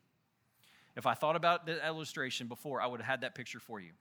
If 0.97 1.07
I 1.07 1.15
thought 1.15 1.37
about 1.37 1.67
the 1.67 1.87
illustration 1.87 2.47
before, 2.47 2.81
I 2.81 2.87
would 2.87 3.01
have 3.01 3.07
had 3.07 3.21
that 3.23 3.35
picture 3.35 3.61
for 3.61 3.81
you. 3.81 3.93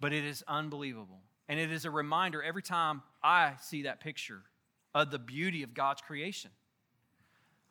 But 0.00 0.12
it 0.12 0.24
is 0.24 0.42
unbelievable. 0.48 1.20
And 1.48 1.58
it 1.58 1.70
is 1.70 1.84
a 1.84 1.90
reminder 1.90 2.42
every 2.42 2.62
time 2.62 3.02
I 3.22 3.54
see 3.60 3.82
that 3.82 4.00
picture 4.00 4.42
of 4.94 5.10
the 5.10 5.18
beauty 5.18 5.62
of 5.62 5.74
God's 5.74 6.00
creation. 6.00 6.50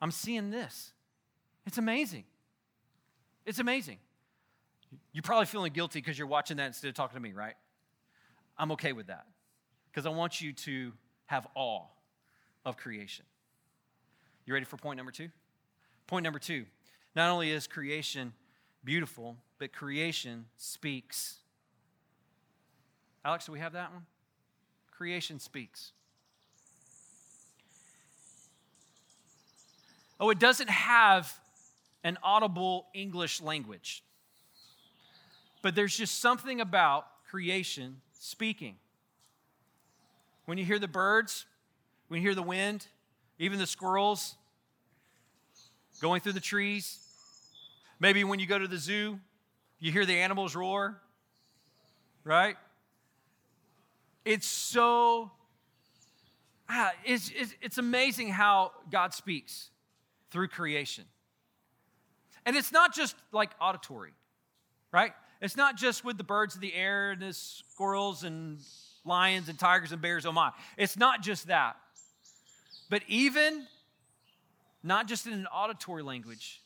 I'm 0.00 0.10
seeing 0.10 0.50
this. 0.50 0.92
It's 1.66 1.78
amazing. 1.78 2.24
It's 3.46 3.58
amazing. 3.58 3.98
You're 5.12 5.22
probably 5.22 5.46
feeling 5.46 5.72
guilty 5.72 6.00
because 6.00 6.18
you're 6.18 6.26
watching 6.26 6.56
that 6.56 6.66
instead 6.66 6.88
of 6.88 6.94
talking 6.94 7.14
to 7.14 7.20
me, 7.20 7.32
right? 7.32 7.54
I'm 8.58 8.72
okay 8.72 8.92
with 8.92 9.06
that 9.06 9.26
because 9.90 10.06
I 10.06 10.10
want 10.10 10.40
you 10.40 10.52
to 10.52 10.92
have 11.26 11.46
awe 11.54 11.84
of 12.64 12.76
creation. 12.76 13.24
You 14.46 14.54
ready 14.54 14.66
for 14.66 14.76
point 14.76 14.96
number 14.96 15.12
two? 15.12 15.28
Point 16.06 16.24
number 16.24 16.38
two 16.38 16.66
not 17.14 17.30
only 17.30 17.50
is 17.50 17.66
creation 17.66 18.32
beautiful, 18.84 19.36
but 19.58 19.72
creation 19.72 20.46
speaks. 20.56 21.36
Alex, 23.24 23.46
do 23.46 23.52
we 23.52 23.58
have 23.58 23.72
that 23.72 23.92
one? 23.92 24.06
Creation 24.90 25.38
speaks. 25.38 25.92
Oh, 30.18 30.30
it 30.30 30.38
doesn't 30.38 30.70
have 30.70 31.38
an 32.04 32.18
audible 32.22 32.86
English 32.94 33.40
language. 33.40 34.02
But 35.62 35.74
there's 35.74 35.96
just 35.96 36.20
something 36.20 36.60
about 36.60 37.06
creation 37.30 38.00
speaking. 38.18 38.76
When 40.46 40.58
you 40.58 40.64
hear 40.64 40.78
the 40.78 40.88
birds, 40.88 41.46
when 42.08 42.20
you 42.20 42.26
hear 42.26 42.34
the 42.34 42.42
wind, 42.42 42.86
even 43.38 43.58
the 43.58 43.66
squirrels 43.66 44.36
going 46.00 46.20
through 46.20 46.32
the 46.32 46.40
trees, 46.40 46.98
maybe 47.98 48.24
when 48.24 48.40
you 48.40 48.46
go 48.46 48.58
to 48.58 48.68
the 48.68 48.78
zoo, 48.78 49.18
you 49.78 49.92
hear 49.92 50.06
the 50.06 50.18
animals 50.18 50.54
roar, 50.54 51.00
right? 52.24 52.56
It's 54.24 54.46
so, 54.46 55.30
ah, 56.68 56.92
it's, 57.04 57.30
it's, 57.34 57.54
it's 57.62 57.78
amazing 57.78 58.28
how 58.28 58.72
God 58.90 59.14
speaks 59.14 59.70
through 60.30 60.48
creation. 60.48 61.04
And 62.46 62.56
it's 62.56 62.72
not 62.72 62.94
just 62.94 63.14
like 63.32 63.50
auditory, 63.60 64.12
right? 64.92 65.12
It's 65.40 65.56
not 65.56 65.76
just 65.76 66.04
with 66.04 66.18
the 66.18 66.24
birds 66.24 66.54
of 66.54 66.60
the 66.60 66.74
air 66.74 67.12
and 67.12 67.22
the 67.22 67.32
squirrels 67.32 68.24
and 68.24 68.58
lions 69.04 69.48
and 69.48 69.58
tigers 69.58 69.92
and 69.92 70.02
bears, 70.02 70.26
oh 70.26 70.32
my. 70.32 70.50
It's 70.76 70.96
not 70.96 71.22
just 71.22 71.46
that. 71.46 71.76
But 72.90 73.02
even 73.08 73.66
not 74.82 75.06
just 75.08 75.26
in 75.26 75.32
an 75.32 75.46
auditory 75.46 76.02
language, 76.02 76.62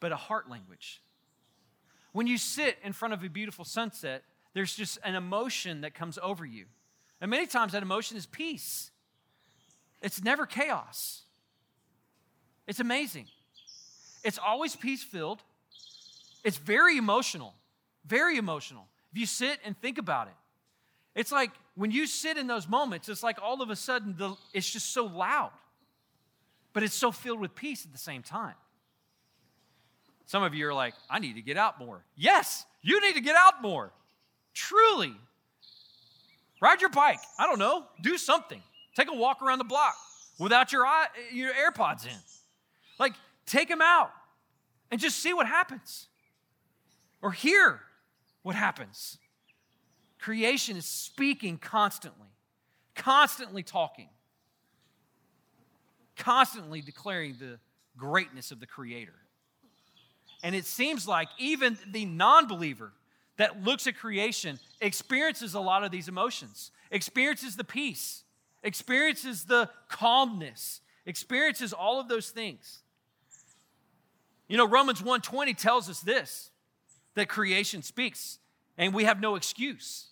but 0.00 0.12
a 0.12 0.16
heart 0.16 0.48
language. 0.50 1.00
When 2.12 2.26
you 2.26 2.38
sit 2.38 2.76
in 2.82 2.92
front 2.92 3.14
of 3.14 3.24
a 3.24 3.28
beautiful 3.28 3.64
sunset, 3.64 4.22
there's 4.54 4.74
just 4.74 4.98
an 5.04 5.14
emotion 5.14 5.82
that 5.82 5.94
comes 5.94 6.18
over 6.22 6.44
you. 6.44 6.66
And 7.20 7.30
many 7.30 7.46
times 7.46 7.72
that 7.72 7.82
emotion 7.82 8.16
is 8.16 8.26
peace. 8.26 8.90
It's 10.02 10.22
never 10.22 10.44
chaos. 10.44 11.22
It's 12.66 12.80
amazing. 12.80 13.26
It's 14.24 14.38
always 14.38 14.76
peace 14.76 15.02
filled. 15.02 15.42
It's 16.44 16.58
very 16.58 16.96
emotional, 16.96 17.54
very 18.04 18.36
emotional. 18.36 18.86
If 19.12 19.18
you 19.18 19.26
sit 19.26 19.60
and 19.64 19.78
think 19.80 19.98
about 19.98 20.26
it, 20.26 20.34
it's 21.14 21.30
like 21.30 21.50
when 21.74 21.90
you 21.90 22.06
sit 22.06 22.36
in 22.36 22.46
those 22.46 22.68
moments, 22.68 23.08
it's 23.08 23.22
like 23.22 23.40
all 23.40 23.62
of 23.62 23.70
a 23.70 23.76
sudden 23.76 24.16
the, 24.16 24.34
it's 24.52 24.68
just 24.68 24.92
so 24.92 25.04
loud, 25.04 25.50
but 26.72 26.82
it's 26.82 26.94
so 26.94 27.12
filled 27.12 27.40
with 27.40 27.54
peace 27.54 27.84
at 27.84 27.92
the 27.92 27.98
same 27.98 28.22
time. 28.22 28.54
Some 30.26 30.42
of 30.42 30.54
you 30.54 30.66
are 30.68 30.74
like, 30.74 30.94
I 31.10 31.18
need 31.18 31.34
to 31.34 31.42
get 31.42 31.56
out 31.56 31.78
more. 31.78 32.04
Yes, 32.16 32.64
you 32.80 33.00
need 33.00 33.14
to 33.14 33.20
get 33.20 33.36
out 33.36 33.60
more. 33.60 33.92
Truly. 34.54 35.14
Ride 36.60 36.80
your 36.80 36.90
bike. 36.90 37.20
I 37.38 37.46
don't 37.46 37.58
know. 37.58 37.84
Do 38.00 38.16
something. 38.16 38.62
Take 38.96 39.10
a 39.10 39.14
walk 39.14 39.42
around 39.42 39.58
the 39.58 39.64
block 39.64 39.94
without 40.38 40.72
your, 40.72 40.86
your 41.32 41.52
AirPods 41.52 42.06
in. 42.06 42.16
Like, 42.98 43.14
take 43.46 43.68
them 43.68 43.82
out 43.82 44.10
and 44.90 45.00
just 45.00 45.18
see 45.18 45.32
what 45.32 45.46
happens 45.46 46.06
or 47.20 47.32
hear 47.32 47.80
what 48.42 48.54
happens. 48.54 49.18
Creation 50.18 50.76
is 50.76 50.86
speaking 50.86 51.58
constantly, 51.58 52.28
constantly 52.94 53.62
talking, 53.62 54.08
constantly 56.22 56.80
declaring 56.80 57.36
the 57.38 57.58
greatness 57.96 58.52
of 58.52 58.60
the 58.60 58.66
Creator. 58.66 59.14
And 60.42 60.54
it 60.54 60.64
seems 60.64 61.06
like 61.06 61.28
even 61.38 61.76
the 61.90 62.04
non 62.04 62.46
believer 62.46 62.92
that 63.38 63.62
looks 63.62 63.86
at 63.86 63.96
creation 63.96 64.58
experiences 64.80 65.54
a 65.54 65.60
lot 65.60 65.84
of 65.84 65.90
these 65.90 66.08
emotions, 66.08 66.70
experiences 66.90 67.56
the 67.56 67.64
peace, 67.64 68.22
experiences 68.62 69.44
the 69.44 69.68
calmness, 69.88 70.80
experiences 71.06 71.72
all 71.72 72.00
of 72.00 72.08
those 72.08 72.30
things. 72.30 72.82
You 74.48 74.56
know, 74.56 74.66
Romans 74.66 75.02
1:20 75.02 75.54
tells 75.54 75.88
us 75.88 76.00
this 76.00 76.50
that 77.14 77.28
creation 77.28 77.82
speaks, 77.82 78.38
and 78.78 78.94
we 78.94 79.04
have 79.04 79.20
no 79.20 79.34
excuse. 79.34 80.08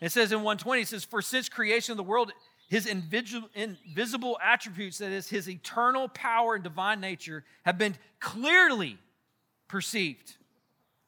It 0.00 0.12
says 0.12 0.32
in 0.32 0.38
120, 0.38 0.82
it 0.82 0.88
says, 0.88 1.04
For 1.04 1.22
since 1.22 1.48
creation 1.48 1.92
of 1.92 1.96
the 1.96 2.02
world, 2.02 2.32
his 2.68 2.86
invisible 2.86 4.38
attributes, 4.42 4.98
that 4.98 5.12
is, 5.12 5.28
his 5.28 5.48
eternal 5.48 6.08
power 6.08 6.54
and 6.54 6.64
divine 6.64 7.00
nature, 7.00 7.44
have 7.64 7.78
been 7.78 7.96
clearly 8.20 8.98
perceived, 9.68 10.34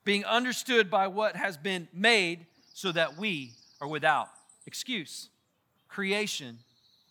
being 0.05 0.25
understood 0.25 0.91
by 0.91 1.07
what 1.07 1.37
has 1.37 1.57
been 1.57 1.89
made, 1.93 2.47
so 2.75 2.93
that 2.93 3.17
we 3.17 3.53
are 3.81 3.89
without 3.89 4.29
excuse. 4.67 5.31
Creation 5.89 6.59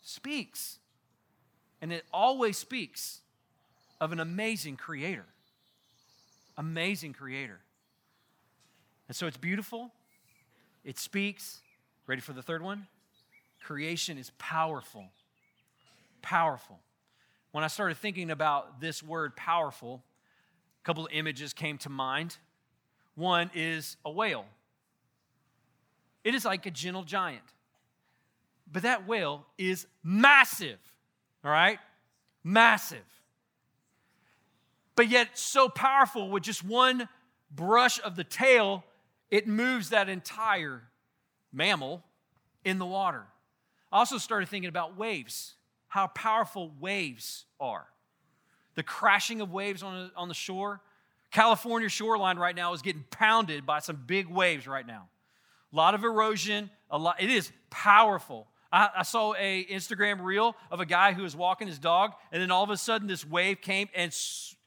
speaks, 0.02 0.78
and 1.82 1.92
it 1.92 2.04
always 2.12 2.56
speaks 2.56 3.20
of 4.00 4.12
an 4.12 4.20
amazing 4.20 4.76
creator. 4.76 5.26
Amazing 6.56 7.12
creator. 7.12 7.60
And 9.08 9.16
so 9.16 9.26
it's 9.26 9.36
beautiful, 9.36 9.92
it 10.84 10.98
speaks. 10.98 11.60
Ready 12.06 12.20
for 12.20 12.32
the 12.32 12.42
third 12.42 12.62
one? 12.62 12.86
Creation 13.66 14.18
is 14.18 14.30
powerful. 14.38 15.06
Powerful. 16.22 16.78
When 17.52 17.64
I 17.64 17.68
started 17.68 17.96
thinking 17.96 18.30
about 18.30 18.80
this 18.80 19.02
word 19.02 19.36
powerful, 19.36 20.02
a 20.82 20.84
couple 20.84 21.06
of 21.06 21.12
images 21.12 21.52
came 21.52 21.78
to 21.78 21.88
mind. 21.88 22.36
One 23.14 23.50
is 23.54 23.96
a 24.04 24.10
whale. 24.10 24.44
It 26.22 26.34
is 26.34 26.44
like 26.44 26.66
a 26.66 26.70
gentle 26.70 27.04
giant. 27.04 27.42
But 28.70 28.82
that 28.82 29.06
whale 29.06 29.46
is 29.58 29.86
massive, 30.02 30.78
all 31.44 31.50
right? 31.50 31.78
Massive 32.44 33.04
but 34.96 35.10
yet 35.10 35.38
so 35.38 35.68
powerful 35.68 36.30
with 36.30 36.42
just 36.42 36.64
one 36.64 37.08
brush 37.50 38.00
of 38.02 38.16
the 38.16 38.24
tail, 38.24 38.82
it 39.30 39.46
moves 39.46 39.90
that 39.90 40.08
entire 40.08 40.82
mammal 41.52 42.02
in 42.64 42.78
the 42.78 42.86
water. 42.86 43.24
I 43.96 43.98
also 44.00 44.18
started 44.18 44.50
thinking 44.50 44.68
about 44.68 44.98
waves, 44.98 45.54
how 45.88 46.08
powerful 46.08 46.70
waves 46.78 47.46
are. 47.58 47.86
The 48.74 48.82
crashing 48.82 49.40
of 49.40 49.50
waves 49.50 49.82
on, 49.82 50.10
on 50.14 50.28
the 50.28 50.34
shore. 50.34 50.82
California 51.30 51.88
shoreline 51.88 52.38
right 52.38 52.54
now 52.54 52.74
is 52.74 52.82
getting 52.82 53.06
pounded 53.10 53.64
by 53.64 53.78
some 53.78 53.96
big 54.06 54.28
waves 54.28 54.66
right 54.66 54.86
now. 54.86 55.08
A 55.72 55.76
lot 55.76 55.94
of 55.94 56.04
erosion, 56.04 56.68
a 56.90 56.98
lot, 56.98 57.22
it 57.22 57.30
is 57.30 57.50
powerful. 57.70 58.48
I, 58.70 58.90
I 58.98 59.02
saw 59.02 59.32
a 59.32 59.64
Instagram 59.64 60.22
reel 60.22 60.56
of 60.70 60.80
a 60.80 60.86
guy 60.86 61.14
who 61.14 61.22
was 61.22 61.34
walking 61.34 61.66
his 61.66 61.78
dog, 61.78 62.12
and 62.30 62.42
then 62.42 62.50
all 62.50 62.64
of 62.64 62.68
a 62.68 62.76
sudden 62.76 63.08
this 63.08 63.26
wave 63.26 63.62
came 63.62 63.88
and 63.94 64.14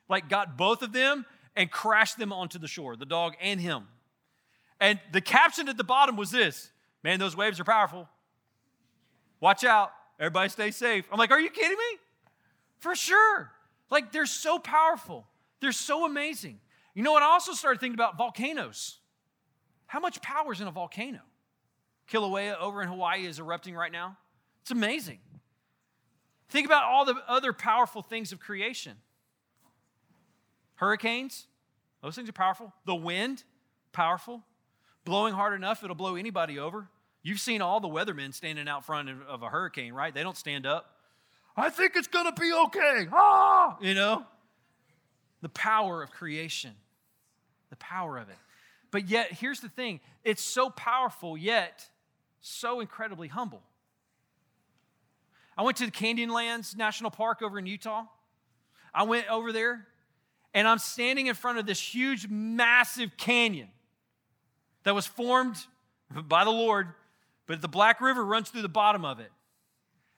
like 0.09 0.27
got 0.27 0.57
both 0.57 0.81
of 0.81 0.91
them 0.91 1.23
and 1.55 1.69
crashed 1.69 2.17
them 2.17 2.33
onto 2.33 2.57
the 2.57 2.67
shore, 2.67 2.95
the 2.95 3.05
dog 3.05 3.35
and 3.39 3.61
him. 3.61 3.89
And 4.81 4.99
the 5.11 5.21
caption 5.21 5.69
at 5.69 5.77
the 5.77 5.83
bottom 5.83 6.15
was 6.15 6.31
this 6.31 6.71
Man, 7.03 7.19
those 7.19 7.37
waves 7.37 7.59
are 7.59 7.63
powerful. 7.63 8.09
Watch 9.39 9.63
out. 9.63 9.91
Everybody 10.19 10.49
stay 10.49 10.71
safe. 10.71 11.05
I'm 11.11 11.17
like, 11.17 11.31
Are 11.31 11.39
you 11.39 11.49
kidding 11.49 11.77
me? 11.77 11.99
For 12.79 12.95
sure. 12.95 13.51
Like, 13.89 14.11
they're 14.11 14.25
so 14.25 14.59
powerful, 14.59 15.27
they're 15.61 15.71
so 15.71 16.05
amazing. 16.05 16.59
You 16.93 17.03
know 17.03 17.11
what? 17.11 17.23
I 17.23 17.27
also 17.27 17.53
started 17.53 17.79
thinking 17.79 17.95
about 17.95 18.17
volcanoes. 18.17 18.97
How 19.87 19.99
much 19.99 20.21
power 20.21 20.51
is 20.51 20.59
in 20.61 20.67
a 20.67 20.71
volcano? 20.71 21.19
Kilauea 22.11 22.59
over 22.59 22.81
in 22.81 22.89
Hawaii 22.89 23.25
is 23.25 23.39
erupting 23.39 23.75
right 23.75 23.91
now. 23.91 24.17
It's 24.61 24.71
amazing. 24.71 25.19
Think 26.49 26.65
about 26.65 26.83
all 26.83 27.05
the 27.05 27.15
other 27.27 27.53
powerful 27.53 28.01
things 28.01 28.31
of 28.31 28.39
creation. 28.39 28.97
Hurricanes, 30.75 31.47
those 32.01 32.15
things 32.15 32.29
are 32.29 32.33
powerful. 32.33 32.73
The 32.85 32.95
wind, 32.95 33.43
powerful. 33.91 34.43
Blowing 35.05 35.33
hard 35.33 35.53
enough, 35.53 35.83
it'll 35.83 35.95
blow 35.95 36.15
anybody 36.15 36.59
over. 36.59 36.87
You've 37.21 37.39
seen 37.39 37.61
all 37.61 37.79
the 37.79 37.87
weathermen 37.87 38.33
standing 38.33 38.67
out 38.67 38.85
front 38.85 39.09
of 39.27 39.43
a 39.43 39.49
hurricane, 39.49 39.93
right? 39.93 40.13
They 40.13 40.23
don't 40.23 40.37
stand 40.37 40.65
up. 40.65 40.95
I 41.57 41.69
think 41.69 41.93
it's 41.95 42.07
going 42.07 42.25
to 42.25 42.39
be 42.39 42.51
okay. 42.53 43.07
Ah, 43.11 43.77
you 43.81 43.93
know? 43.93 44.25
The 45.41 45.49
power 45.49 46.01
of 46.01 46.11
creation. 46.11 46.71
The 47.69 47.75
power 47.75 48.17
of 48.17 48.29
it. 48.29 48.37
But 48.91 49.09
yet, 49.09 49.33
here's 49.33 49.59
the 49.59 49.69
thing 49.69 49.99
it's 50.23 50.41
so 50.41 50.69
powerful, 50.69 51.37
yet 51.37 51.89
so 52.41 52.79
incredibly 52.79 53.27
humble. 53.27 53.61
I 55.57 55.63
went 55.63 55.77
to 55.77 55.85
the 55.85 55.91
Canyonlands 55.91 56.77
National 56.77 57.11
Park 57.11 57.41
over 57.41 57.59
in 57.59 57.65
Utah. 57.65 58.05
I 58.93 59.03
went 59.03 59.29
over 59.29 59.51
there 59.51 59.85
and 60.53 60.67
I'm 60.67 60.79
standing 60.79 61.27
in 61.27 61.35
front 61.35 61.59
of 61.59 61.65
this 61.65 61.79
huge, 61.79 62.27
massive 62.29 63.17
canyon 63.17 63.67
that 64.83 64.95
was 64.95 65.05
formed 65.05 65.57
by 66.27 66.43
the 66.43 66.49
Lord, 66.49 66.87
but 67.49 67.63
the 67.63 67.67
Black 67.67 67.99
River 67.99 68.23
runs 68.23 68.51
through 68.51 68.61
the 68.61 68.69
bottom 68.69 69.03
of 69.03 69.19
it. 69.19 69.31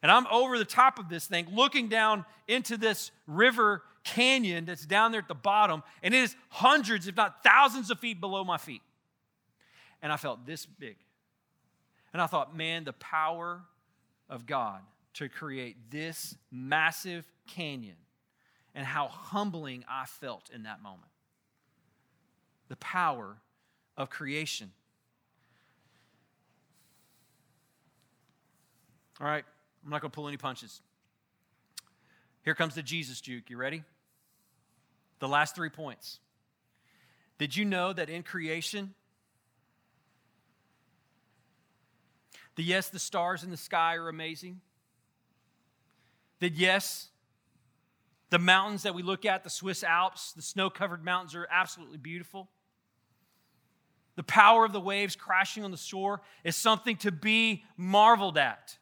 And 0.04 0.12
I'm 0.12 0.28
over 0.28 0.58
the 0.58 0.66
top 0.66 1.00
of 1.00 1.08
this 1.08 1.28
thing, 1.28 1.48
looking 1.50 1.88
down 1.88 2.26
into 2.46 2.76
this 2.76 3.12
river 3.26 3.84
canyon 4.04 4.66
that's 4.66 4.86
down 4.86 5.14
there 5.14 5.22
at 5.22 5.30
the 5.30 5.34
bottom, 5.34 5.82
and 6.04 6.14
it 6.14 6.18
is 6.18 6.36
hundreds, 6.50 7.08
if 7.08 7.16
not 7.16 7.42
thousands 7.42 7.90
of 7.90 8.00
feet 8.00 8.20
below 8.20 8.44
my 8.44 8.58
feet. 8.58 8.82
And 10.02 10.12
I 10.12 10.18
felt 10.18 10.46
this 10.46 10.66
big. 10.66 10.98
And 12.12 12.22
I 12.22 12.28
thought, 12.28 12.54
man, 12.54 12.84
the 12.84 12.94
power 12.94 13.62
of 14.30 14.46
God 14.46 14.82
to 15.14 15.30
create 15.30 15.78
this 15.90 16.36
massive 16.52 17.32
canyon 17.48 17.96
and 18.76 18.86
how 18.86 19.08
humbling 19.08 19.86
I 19.90 20.06
felt 20.06 20.50
in 20.54 20.64
that 20.64 20.82
moment. 20.82 21.12
The 22.68 22.76
power 22.76 23.38
of 23.96 24.10
creation. 24.10 24.74
All 29.22 29.28
right, 29.28 29.46
I'm 29.84 29.92
not 29.92 30.02
going 30.02 30.10
to 30.10 30.16
pull 30.16 30.28
any 30.28 30.38
punches. 30.38 30.82
Here 32.44 32.56
comes 32.56 32.74
the 32.74 32.82
Jesus 32.82 33.22
juke. 33.22 33.52
You 33.52 33.58
ready? 33.58 33.84
The 35.20 35.28
last 35.28 35.56
three 35.56 35.70
points. 35.70 36.20
Did 37.38 37.56
you 37.56 37.64
know 37.64 37.94
that 37.94 38.10
in 38.10 38.24
creation, 38.24 38.96
that 42.56 42.64
yes, 42.64 42.90
the 42.90 42.98
stars 42.98 43.44
in 43.44 43.52
the 43.52 43.58
sky 43.58 43.96
are 43.96 44.10
amazing? 44.10 44.60
That 46.40 46.54
yes, 46.54 47.10
the 48.32 48.40
mountains 48.40 48.82
that 48.84 48.96
we 48.96 49.04
look 49.04 49.24
at, 49.24 49.44
the 49.44 49.52
Swiss 49.52 49.84
Alps, 49.84 50.34
the 50.34 50.42
snow 50.42 50.72
covered 50.72 51.06
mountains, 51.06 51.36
are 51.36 51.48
absolutely 51.52 52.00
beautiful. 52.00 52.50
The 54.16 54.24
power 54.24 54.66
of 54.66 54.74
the 54.74 54.82
waves 54.82 55.16
crashing 55.16 55.64
on 55.64 55.70
the 55.70 55.78
shore 55.78 56.22
is 56.44 56.56
something 56.56 56.96
to 56.98 57.12
be 57.12 57.64
marveled 57.78 58.40
at. 58.40 58.80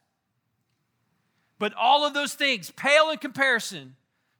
But 1.60 1.74
all 1.74 2.06
of 2.06 2.14
those 2.14 2.32
things 2.32 2.70
pale 2.70 3.10
in 3.10 3.18
comparison 3.18 3.94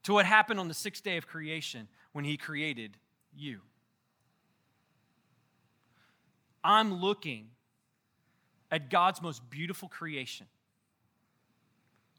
to 0.05 0.15
what 0.15 0.25
happened 0.25 0.59
on 0.59 0.69
the 0.69 0.75
sixth 0.75 1.05
day 1.05 1.19
of 1.19 1.27
creation 1.29 1.87
when 2.13 2.25
He 2.25 2.39
created 2.39 2.97
you. 3.37 3.61
I'm 6.65 6.95
looking 6.95 7.51
at 8.73 8.89
God's 8.89 9.21
most 9.23 9.49
beautiful 9.51 9.89
creation 9.89 10.47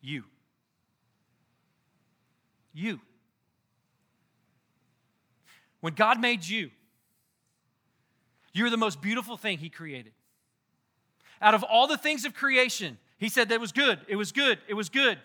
you 0.01 0.23
you. 2.73 3.01
When 5.81 5.93
God 5.93 6.21
made 6.21 6.47
you, 6.47 6.69
you're 8.53 8.69
the 8.69 8.77
most 8.77 9.01
beautiful 9.01 9.35
thing 9.35 9.57
He 9.57 9.69
created. 9.69 10.13
Out 11.41 11.55
of 11.55 11.63
all 11.63 11.87
the 11.87 11.97
things 11.97 12.23
of 12.23 12.35
creation, 12.35 12.97
He 13.21 13.29
said 13.29 13.49
that 13.49 13.62
was 13.62 13.71
good, 13.71 13.99
it 14.07 14.15
was 14.15 14.31
good, 14.31 14.57
it 14.67 14.73
was 14.73 14.89
good. 14.89 15.19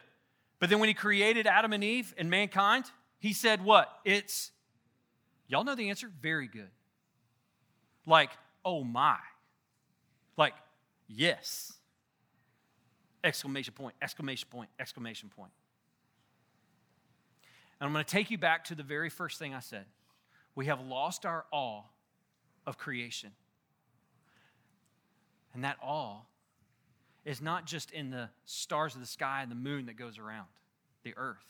But 0.61 0.69
then 0.69 0.81
when 0.81 0.89
He 0.89 0.95
created 0.95 1.47
Adam 1.47 1.73
and 1.73 1.83
Eve 1.83 2.15
and 2.19 2.29
mankind, 2.29 2.85
He 3.19 3.33
said, 3.33 3.65
What? 3.65 3.91
It's, 4.05 4.53
y'all 5.49 5.65
know 5.65 5.75
the 5.75 5.89
answer? 5.89 6.11
Very 6.21 6.47
good. 6.47 6.69
Like, 8.07 8.31
oh 8.67 8.85
my. 8.85 9.17
Like, 10.37 10.53
yes. 11.09 11.73
Exclamation 13.25 13.73
point, 13.73 13.95
exclamation 14.03 14.47
point, 14.51 14.69
exclamation 14.79 15.31
point. 15.35 15.53
And 17.81 17.87
I'm 17.87 17.95
going 17.95 18.05
to 18.05 18.11
take 18.11 18.31
you 18.31 18.37
back 18.37 18.65
to 18.65 18.75
the 18.75 18.83
very 18.83 19.09
first 19.09 19.39
thing 19.39 19.55
I 19.55 19.61
said. 19.61 19.87
We 20.55 20.67
have 20.67 20.83
lost 20.83 21.25
our 21.25 21.47
awe 21.51 21.85
of 22.67 22.77
creation. 22.77 23.31
And 25.55 25.65
that 25.65 25.79
awe 25.83 26.21
is 27.27 27.43
not 27.43 27.67
just 27.67 27.91
in 27.91 28.11
the 28.11 28.31
stars 28.45 28.95
of 28.95 29.01
the 29.01 29.07
sky 29.07 29.41
and 29.43 29.51
the 29.51 29.57
moon 29.57 29.87
that 29.87 29.97
goes 29.97 30.17
around 30.17 30.47
the 31.03 31.13
earth, 31.17 31.45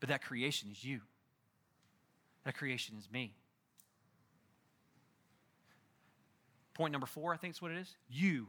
but 0.00 0.08
that 0.08 0.22
creation 0.22 0.70
is 0.70 0.82
you. 0.82 1.00
That 2.44 2.56
creation 2.56 2.94
is 2.96 3.08
me. 3.12 3.34
Point 6.74 6.92
number 6.92 7.08
four, 7.08 7.34
I 7.34 7.36
think 7.36 7.54
is 7.54 7.60
what 7.60 7.72
it 7.72 7.78
is. 7.78 7.96
You 8.08 8.46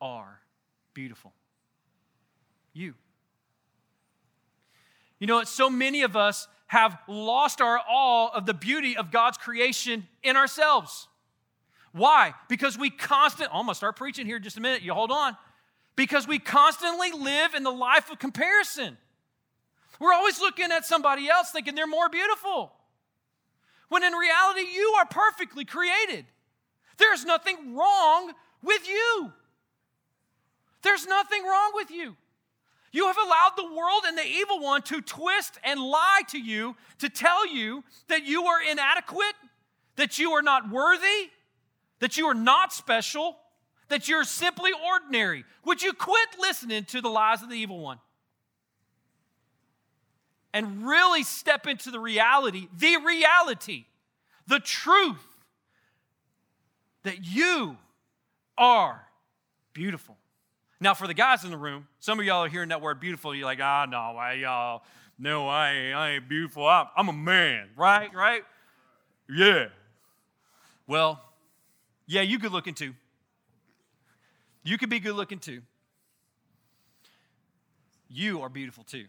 are 0.00 0.40
beautiful. 0.94 1.32
You. 2.72 2.94
You 5.20 5.28
know, 5.28 5.44
so 5.44 5.70
many 5.70 6.02
of 6.02 6.16
us 6.16 6.48
have 6.66 6.98
lost 7.06 7.60
our 7.60 7.80
awe 7.88 8.30
of 8.34 8.46
the 8.46 8.54
beauty 8.54 8.96
of 8.96 9.12
God's 9.12 9.38
creation 9.38 10.08
in 10.24 10.36
ourselves. 10.36 11.06
Why? 11.92 12.34
Because 12.48 12.76
we 12.76 12.90
constantly, 12.90 13.56
I'm 13.56 13.66
gonna 13.66 13.76
start 13.76 13.94
preaching 13.94 14.26
here 14.26 14.40
just 14.40 14.56
a 14.56 14.60
minute, 14.60 14.82
you 14.82 14.92
hold 14.92 15.12
on. 15.12 15.36
Because 15.98 16.28
we 16.28 16.38
constantly 16.38 17.10
live 17.10 17.56
in 17.56 17.64
the 17.64 17.72
life 17.72 18.08
of 18.08 18.20
comparison. 18.20 18.96
We're 19.98 20.12
always 20.12 20.38
looking 20.38 20.70
at 20.70 20.86
somebody 20.86 21.28
else 21.28 21.50
thinking 21.50 21.74
they're 21.74 21.88
more 21.88 22.08
beautiful. 22.08 22.72
When 23.88 24.04
in 24.04 24.12
reality, 24.12 24.60
you 24.60 24.94
are 25.00 25.06
perfectly 25.06 25.64
created. 25.64 26.24
There's 26.98 27.24
nothing 27.24 27.74
wrong 27.74 28.32
with 28.62 28.88
you. 28.88 29.32
There's 30.82 31.04
nothing 31.04 31.42
wrong 31.42 31.72
with 31.74 31.90
you. 31.90 32.14
You 32.92 33.08
have 33.08 33.16
allowed 33.18 33.54
the 33.56 33.64
world 33.64 34.02
and 34.06 34.16
the 34.16 34.24
evil 34.24 34.60
one 34.60 34.82
to 34.82 35.00
twist 35.00 35.58
and 35.64 35.80
lie 35.80 36.20
to 36.28 36.38
you 36.38 36.76
to 37.00 37.08
tell 37.08 37.44
you 37.44 37.82
that 38.06 38.24
you 38.24 38.44
are 38.44 38.62
inadequate, 38.70 39.34
that 39.96 40.20
you 40.20 40.30
are 40.30 40.42
not 40.42 40.70
worthy, 40.70 41.30
that 41.98 42.16
you 42.16 42.26
are 42.26 42.34
not 42.34 42.72
special, 42.72 43.36
that 43.88 44.08
you're 44.08 44.24
simply 44.24 44.70
ordinary. 44.90 45.44
Would 45.64 45.82
you 45.82 45.92
quit 45.92 46.28
listening 46.38 46.84
to 46.86 47.00
the 47.00 47.08
lies 47.08 47.42
of 47.42 47.48
the 47.48 47.56
evil 47.56 47.80
one? 47.80 47.98
And 50.52 50.86
really 50.86 51.22
step 51.22 51.66
into 51.66 51.90
the 51.90 52.00
reality, 52.00 52.68
the 52.76 52.96
reality, 53.04 53.84
the 54.46 54.60
truth 54.60 55.16
that 57.02 57.24
you 57.24 57.76
are 58.56 59.06
beautiful. 59.72 60.16
Now, 60.80 60.94
for 60.94 61.06
the 61.06 61.14
guys 61.14 61.44
in 61.44 61.50
the 61.50 61.56
room, 61.56 61.86
some 61.98 62.18
of 62.18 62.24
y'all 62.24 62.44
are 62.44 62.48
hearing 62.48 62.68
that 62.68 62.80
word 62.80 63.00
beautiful. 63.00 63.34
You're 63.34 63.46
like, 63.46 63.60
ah, 63.60 63.86
no, 63.88 63.98
I, 63.98 64.34
y'all, 64.34 64.82
no, 65.18 65.48
I 65.48 65.72
ain't, 65.72 65.96
I 65.96 66.10
ain't 66.12 66.28
beautiful. 66.28 66.66
I'm, 66.66 66.86
I'm 66.96 67.08
a 67.08 67.12
man, 67.12 67.68
right? 67.76 68.12
Right? 68.14 68.42
Yeah. 69.28 69.66
Well, 70.86 71.20
yeah, 72.06 72.22
you 72.22 72.38
good 72.38 72.52
looking 72.52 72.74
too. 72.74 72.94
You 74.68 74.76
could 74.76 74.90
be 74.90 75.00
good 75.00 75.14
looking 75.14 75.38
too. 75.38 75.62
You 78.06 78.42
are 78.42 78.50
beautiful 78.50 78.84
too. 78.84 79.06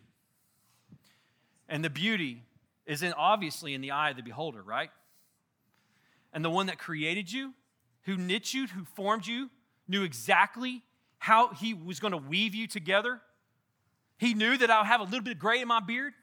And 1.67 1.83
the 1.83 1.89
beauty 1.89 2.43
is 2.85 3.03
in 3.03 3.11
obviously 3.11 3.73
in 3.73 3.81
the 3.81 3.91
eye 3.91 4.11
of 4.11 4.15
the 4.15 4.23
beholder, 4.23 4.63
right? 4.63 4.89
And 6.31 6.45
the 6.45 6.49
one 6.49 6.67
that 6.67 6.79
created 6.79 7.29
you, 7.29 7.53
who 8.03 8.15
knit 8.15 8.53
you, 8.53 8.67
who 8.67 8.85
formed 8.85 9.27
you, 9.27 9.49
knew 9.85 10.03
exactly 10.03 10.81
how 11.17 11.49
he 11.49 11.73
was 11.73 11.99
going 11.99 12.13
to 12.13 12.17
weave 12.17 12.55
you 12.55 12.65
together. 12.65 13.19
He 14.17 14.33
knew 14.33 14.57
that 14.57 14.71
I'll 14.71 14.85
have 14.85 15.01
a 15.01 15.03
little 15.03 15.23
bit 15.23 15.33
of 15.33 15.39
gray 15.39 15.59
in 15.59 15.67
my 15.67 15.81
beard. 15.81 16.13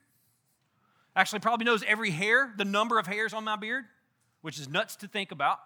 Actually, 1.15 1.41
probably 1.41 1.67
knows 1.67 1.85
every 1.87 2.11
hair, 2.11 2.55
the 2.57 2.65
number 2.65 2.99
of 2.99 3.07
hairs 3.07 3.35
on 3.35 3.45
my 3.45 3.57
beard, 3.57 3.85
which 4.41 4.59
is 4.59 4.67
nuts 4.67 4.97
to 4.97 5.09
think 5.09 5.31
about. 5.31 5.59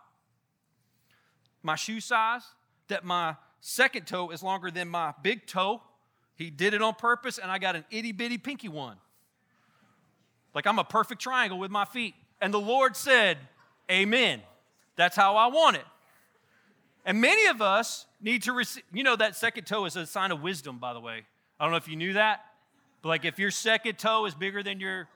My 1.63 1.77
shoe 1.77 2.01
size, 2.01 2.43
that 2.89 3.05
my 3.05 3.37
second 3.61 4.07
toe 4.07 4.31
is 4.31 4.43
longer 4.43 4.71
than 4.71 4.89
my 4.89 5.15
big 5.23 5.47
toe. 5.47 5.83
He 6.35 6.51
did 6.51 6.75
it 6.75 6.83
on 6.83 6.95
purpose, 6.95 7.39
and 7.39 7.51
I 7.51 7.59
got 7.59 7.77
an 7.77 7.85
itty 7.91 8.13
bitty 8.13 8.39
pinky 8.39 8.69
one. 8.69 8.97
Like 10.55 10.67
I'm 10.67 10.79
a 10.79 10.85
perfect 10.85 11.21
triangle 11.21 11.59
with 11.59 11.71
my 11.71 11.85
feet. 11.85 12.15
And 12.41 12.53
the 12.53 12.61
Lord 12.61 12.97
said, 12.97 13.39
Amen. 13.91 14.41
That's 14.97 15.17
how 15.17 15.37
I 15.37 15.47
want 15.49 15.77
it. 15.77 15.85
And 17.05 17.21
many 17.21 17.47
of 17.47 17.63
us 17.63 18.07
need 18.21 18.43
to 18.43 18.53
receive, 18.53 18.83
you 18.93 19.03
know, 19.03 19.17
that 19.17 19.35
second 19.35 19.65
toe 19.65 19.85
is 19.87 19.97
a 19.97 20.07
sign 20.07 20.31
of 20.31 20.43
wisdom, 20.43 20.79
by 20.79 20.93
the 20.93 21.01
way. 21.01 21.23
I 21.59 21.65
don't 21.65 21.71
know 21.71 21.79
if 21.79 21.89
you 21.89 21.97
knew 21.97 22.13
that. 22.15 22.45
But 23.03 23.09
like 23.09 23.25
if 23.25 23.39
your 23.39 23.51
second 23.51 23.99
toe 23.99 24.27
is 24.27 24.35
bigger 24.35 24.63
than 24.63 24.81
your, 24.81 25.09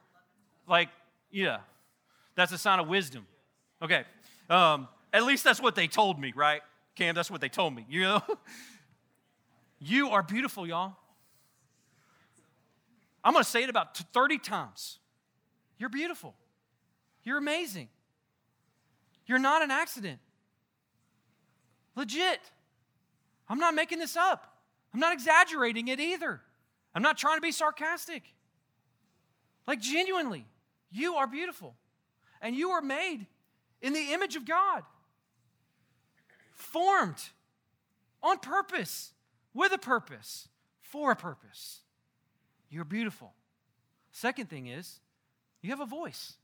like, 0.66 0.88
yeah, 1.30 1.58
that's 2.34 2.52
a 2.52 2.58
sign 2.58 2.80
of 2.80 2.88
wisdom. 2.88 3.26
Okay. 3.82 4.04
Um, 4.48 4.88
at 5.12 5.24
least 5.24 5.44
that's 5.44 5.60
what 5.60 5.74
they 5.74 5.86
told 5.86 6.18
me, 6.18 6.32
right? 6.34 6.62
Cam, 6.94 7.14
that's 7.14 7.30
what 7.30 7.40
they 7.40 7.48
told 7.48 7.74
me, 7.74 7.86
you 7.88 8.02
know? 8.02 8.22
you 9.78 10.10
are 10.10 10.22
beautiful, 10.22 10.66
y'all. 10.66 10.94
I'm 13.24 13.32
to 13.34 13.42
say 13.42 13.62
it 13.62 13.70
about 13.70 13.96
30 13.96 14.38
times. 14.38 14.98
You're 15.78 15.88
beautiful. 15.88 16.34
You're 17.22 17.38
amazing. 17.38 17.88
You're 19.26 19.38
not 19.38 19.62
an 19.62 19.70
accident. 19.70 20.20
Legit. 21.96 22.40
I'm 23.48 23.58
not 23.58 23.74
making 23.74 23.98
this 23.98 24.16
up. 24.16 24.58
I'm 24.92 25.00
not 25.00 25.12
exaggerating 25.12 25.88
it 25.88 25.98
either. 25.98 26.40
I'm 26.94 27.02
not 27.02 27.18
trying 27.18 27.36
to 27.36 27.40
be 27.40 27.50
sarcastic. 27.50 28.22
Like, 29.66 29.80
genuinely, 29.80 30.46
you 30.92 31.14
are 31.14 31.26
beautiful. 31.26 31.74
And 32.40 32.54
you 32.54 32.70
are 32.70 32.82
made 32.82 33.26
in 33.80 33.94
the 33.94 34.12
image 34.12 34.36
of 34.36 34.44
God, 34.44 34.82
formed 36.54 37.22
on 38.22 38.38
purpose, 38.38 39.12
with 39.52 39.72
a 39.72 39.78
purpose, 39.78 40.48
for 40.80 41.10
a 41.12 41.16
purpose. 41.16 41.80
You're 42.70 42.84
beautiful. 42.84 43.34
Second 44.10 44.48
thing 44.48 44.66
is, 44.66 45.00
you 45.60 45.70
have 45.70 45.80
a 45.80 45.86
voice. 45.86 46.34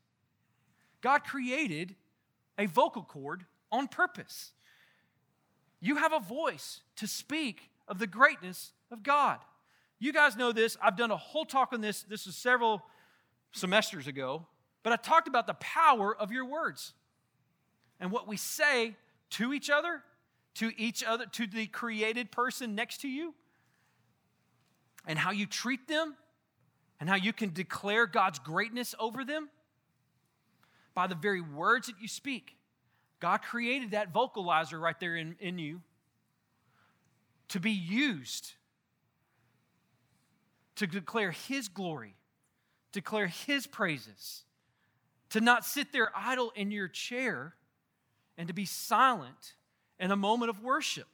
God 1.01 1.25
created 1.25 1.94
a 2.59 2.66
vocal 2.66 3.03
cord 3.03 3.46
on 3.73 3.88
purpose. 3.88 4.53
You 5.81 5.96
have 5.96 6.12
a 6.12 6.20
voice 6.20 6.83
to 6.96 7.07
speak 7.07 7.70
of 7.88 7.99
the 7.99 8.07
greatness 8.07 8.73
of 8.90 9.03
God. 9.03 9.38
You 9.99 10.12
guys 10.12 10.37
know 10.37 10.53
this. 10.53 10.77
I've 10.83 10.96
done 10.96 11.11
a 11.11 11.16
whole 11.16 11.44
talk 11.44 11.73
on 11.73 11.81
this. 11.81 12.03
This 12.03 12.27
was 12.27 12.37
several 12.37 12.83
semesters 13.53 14.07
ago, 14.07 14.46
but 14.83 14.92
I 14.92 14.96
talked 14.96 15.29
about 15.29 15.46
the 15.46 15.55
power 15.55 16.14
of 16.14 16.31
your 16.33 16.44
words 16.44 16.92
and 17.99 18.11
what 18.11 18.29
we 18.29 18.37
say 18.37 18.96
to 19.31 19.53
each 19.53 19.71
other, 19.71 20.03
to 20.55 20.73
each 20.77 21.05
other, 21.05 21.27
to 21.27 21.47
the 21.47 21.66
created 21.66 22.31
person 22.31 22.75
next 22.75 23.01
to 23.03 23.09
you, 23.09 23.35
and 25.07 25.19
how 25.19 25.31
you 25.31 25.47
treat 25.47 25.88
them, 25.88 26.16
and 26.99 27.09
how 27.09 27.16
you 27.16 27.33
can 27.33 27.53
declare 27.53 28.07
God's 28.07 28.38
greatness 28.38 28.95
over 28.99 29.25
them 29.25 29.49
by 30.95 31.07
the 31.07 31.14
very 31.14 31.40
words 31.40 31.87
that 31.87 31.97
you 32.01 32.09
speak. 32.09 32.57
God 33.21 33.43
created 33.43 33.93
that 33.93 34.12
vocalizer 34.12 34.81
right 34.81 34.99
there 34.99 35.16
in, 35.16 35.37
in 35.40 35.59
you 35.59 35.81
to 37.49 37.61
be 37.61 37.73
used 37.73 38.53
to 40.77 40.87
declare 40.87 41.31
His 41.31 41.69
glory, 41.69 42.14
declare 42.93 43.27
His 43.27 43.66
praises, 43.66 44.45
to 45.31 45.40
not 45.40 45.64
sit 45.64 45.93
there 45.93 46.11
idle 46.16 46.53
in 46.57 46.71
your 46.71 46.88
chair 46.88 47.55
and 48.40 48.48
to 48.48 48.55
be 48.55 48.64
silent 48.64 49.53
in 49.98 50.11
a 50.11 50.16
moment 50.16 50.48
of 50.48 50.62
worship. 50.62 51.07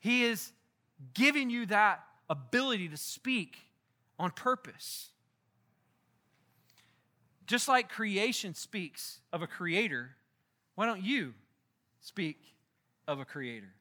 He 0.00 0.24
is 0.24 0.52
giving 1.14 1.48
you 1.48 1.64
that 1.66 2.04
ability 2.28 2.90
to 2.90 2.98
speak 2.98 3.56
on 4.18 4.32
purpose. 4.32 5.08
Just 7.46 7.68
like 7.68 7.88
creation 7.88 8.54
speaks 8.54 9.20
of 9.32 9.40
a 9.40 9.46
creator, 9.46 10.10
why 10.74 10.84
don't 10.84 11.02
you 11.02 11.32
speak 12.02 12.36
of 13.08 13.18
a 13.18 13.24
creator? 13.24 13.72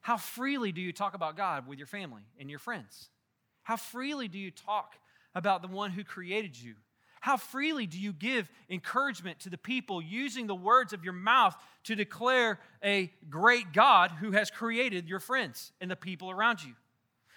How 0.00 0.16
freely 0.16 0.72
do 0.72 0.80
you 0.80 0.94
talk 0.94 1.12
about 1.12 1.36
God 1.36 1.68
with 1.68 1.76
your 1.76 1.86
family 1.86 2.22
and 2.40 2.48
your 2.48 2.58
friends? 2.58 3.10
How 3.62 3.76
freely 3.76 4.26
do 4.26 4.38
you 4.38 4.52
talk 4.52 4.96
about 5.34 5.60
the 5.60 5.68
one 5.68 5.90
who 5.90 6.02
created 6.02 6.56
you? 6.56 6.76
How 7.28 7.36
freely 7.36 7.86
do 7.86 8.00
you 8.00 8.14
give 8.14 8.50
encouragement 8.70 9.40
to 9.40 9.50
the 9.50 9.58
people 9.58 10.00
using 10.00 10.46
the 10.46 10.54
words 10.54 10.94
of 10.94 11.04
your 11.04 11.12
mouth 11.12 11.54
to 11.84 11.94
declare 11.94 12.58
a 12.82 13.12
great 13.28 13.74
God 13.74 14.10
who 14.12 14.30
has 14.30 14.50
created 14.50 15.10
your 15.10 15.20
friends 15.20 15.72
and 15.78 15.90
the 15.90 15.94
people 15.94 16.30
around 16.30 16.64
you? 16.64 16.72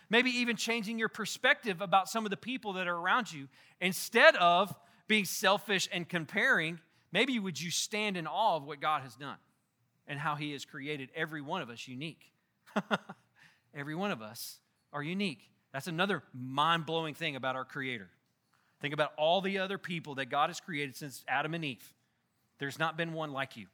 Maybe 0.09 0.29
even 0.29 0.55
changing 0.55 0.97
your 0.97 1.09
perspective 1.09 1.81
about 1.81 2.07
some 2.07 2.25
of 2.25 2.29
the 2.29 2.37
people 2.37 2.71
that 2.73 2.87
are 2.87 2.95
around 2.95 3.33
you. 3.33 3.49
Instead 3.81 4.37
of 4.37 4.73
being 5.09 5.25
selfish 5.25 5.89
and 5.91 6.07
comparing, 6.07 6.79
maybe 7.11 7.37
would 7.37 7.59
you 7.59 7.69
stand 7.69 8.15
in 8.15 8.27
awe 8.27 8.55
of 8.55 8.63
what 8.63 8.79
God 8.79 9.01
has 9.01 9.15
done 9.15 9.39
and 10.07 10.17
how 10.17 10.35
He 10.35 10.53
has 10.53 10.63
created 10.63 11.09
every 11.13 11.41
one 11.41 11.61
of 11.61 11.69
us 11.69 11.85
unique? 11.85 12.31
every 13.75 13.95
one 13.95 14.11
of 14.11 14.21
us 14.21 14.59
are 14.93 15.03
unique. 15.03 15.49
That's 15.73 15.87
another 15.87 16.23
mind 16.33 16.85
blowing 16.85 17.13
thing 17.13 17.35
about 17.35 17.57
our 17.57 17.65
Creator. 17.65 18.09
Think 18.81 18.93
about 18.93 19.13
all 19.17 19.41
the 19.41 19.59
other 19.59 19.77
people 19.77 20.15
that 20.15 20.25
God 20.25 20.49
has 20.49 20.59
created 20.59 20.95
since 20.95 21.23
Adam 21.27 21.53
and 21.53 21.63
Eve. 21.63 21.93
There's 22.57 22.79
not 22.79 22.97
been 22.97 23.13
one 23.13 23.31
like 23.31 23.55
you. 23.55 23.67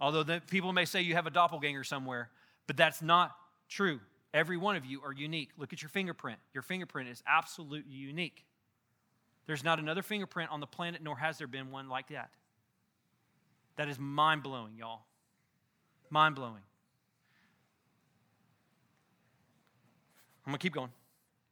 Although 0.00 0.24
the, 0.24 0.42
people 0.50 0.72
may 0.72 0.84
say 0.84 1.00
you 1.00 1.14
have 1.14 1.26
a 1.26 1.30
doppelganger 1.30 1.84
somewhere, 1.84 2.30
but 2.66 2.76
that's 2.76 3.02
not 3.02 3.34
true. 3.68 4.00
Every 4.34 4.56
one 4.56 4.76
of 4.76 4.84
you 4.84 5.00
are 5.02 5.12
unique. 5.12 5.50
Look 5.56 5.72
at 5.72 5.80
your 5.80 5.88
fingerprint. 5.88 6.38
Your 6.52 6.62
fingerprint 6.62 7.08
is 7.08 7.22
absolutely 7.26 7.94
unique. 7.94 8.44
There's 9.46 9.64
not 9.64 9.78
another 9.78 10.02
fingerprint 10.02 10.50
on 10.50 10.60
the 10.60 10.66
planet, 10.66 11.02
nor 11.02 11.16
has 11.16 11.38
there 11.38 11.46
been 11.46 11.70
one 11.70 11.88
like 11.88 12.08
that. 12.08 12.30
That 13.76 13.88
is 13.88 13.98
mind 13.98 14.42
blowing, 14.42 14.76
y'all. 14.76 15.02
Mind 16.10 16.34
blowing. 16.34 16.62
I'm 20.44 20.52
going 20.52 20.58
to 20.58 20.62
keep 20.62 20.74
going. 20.74 20.90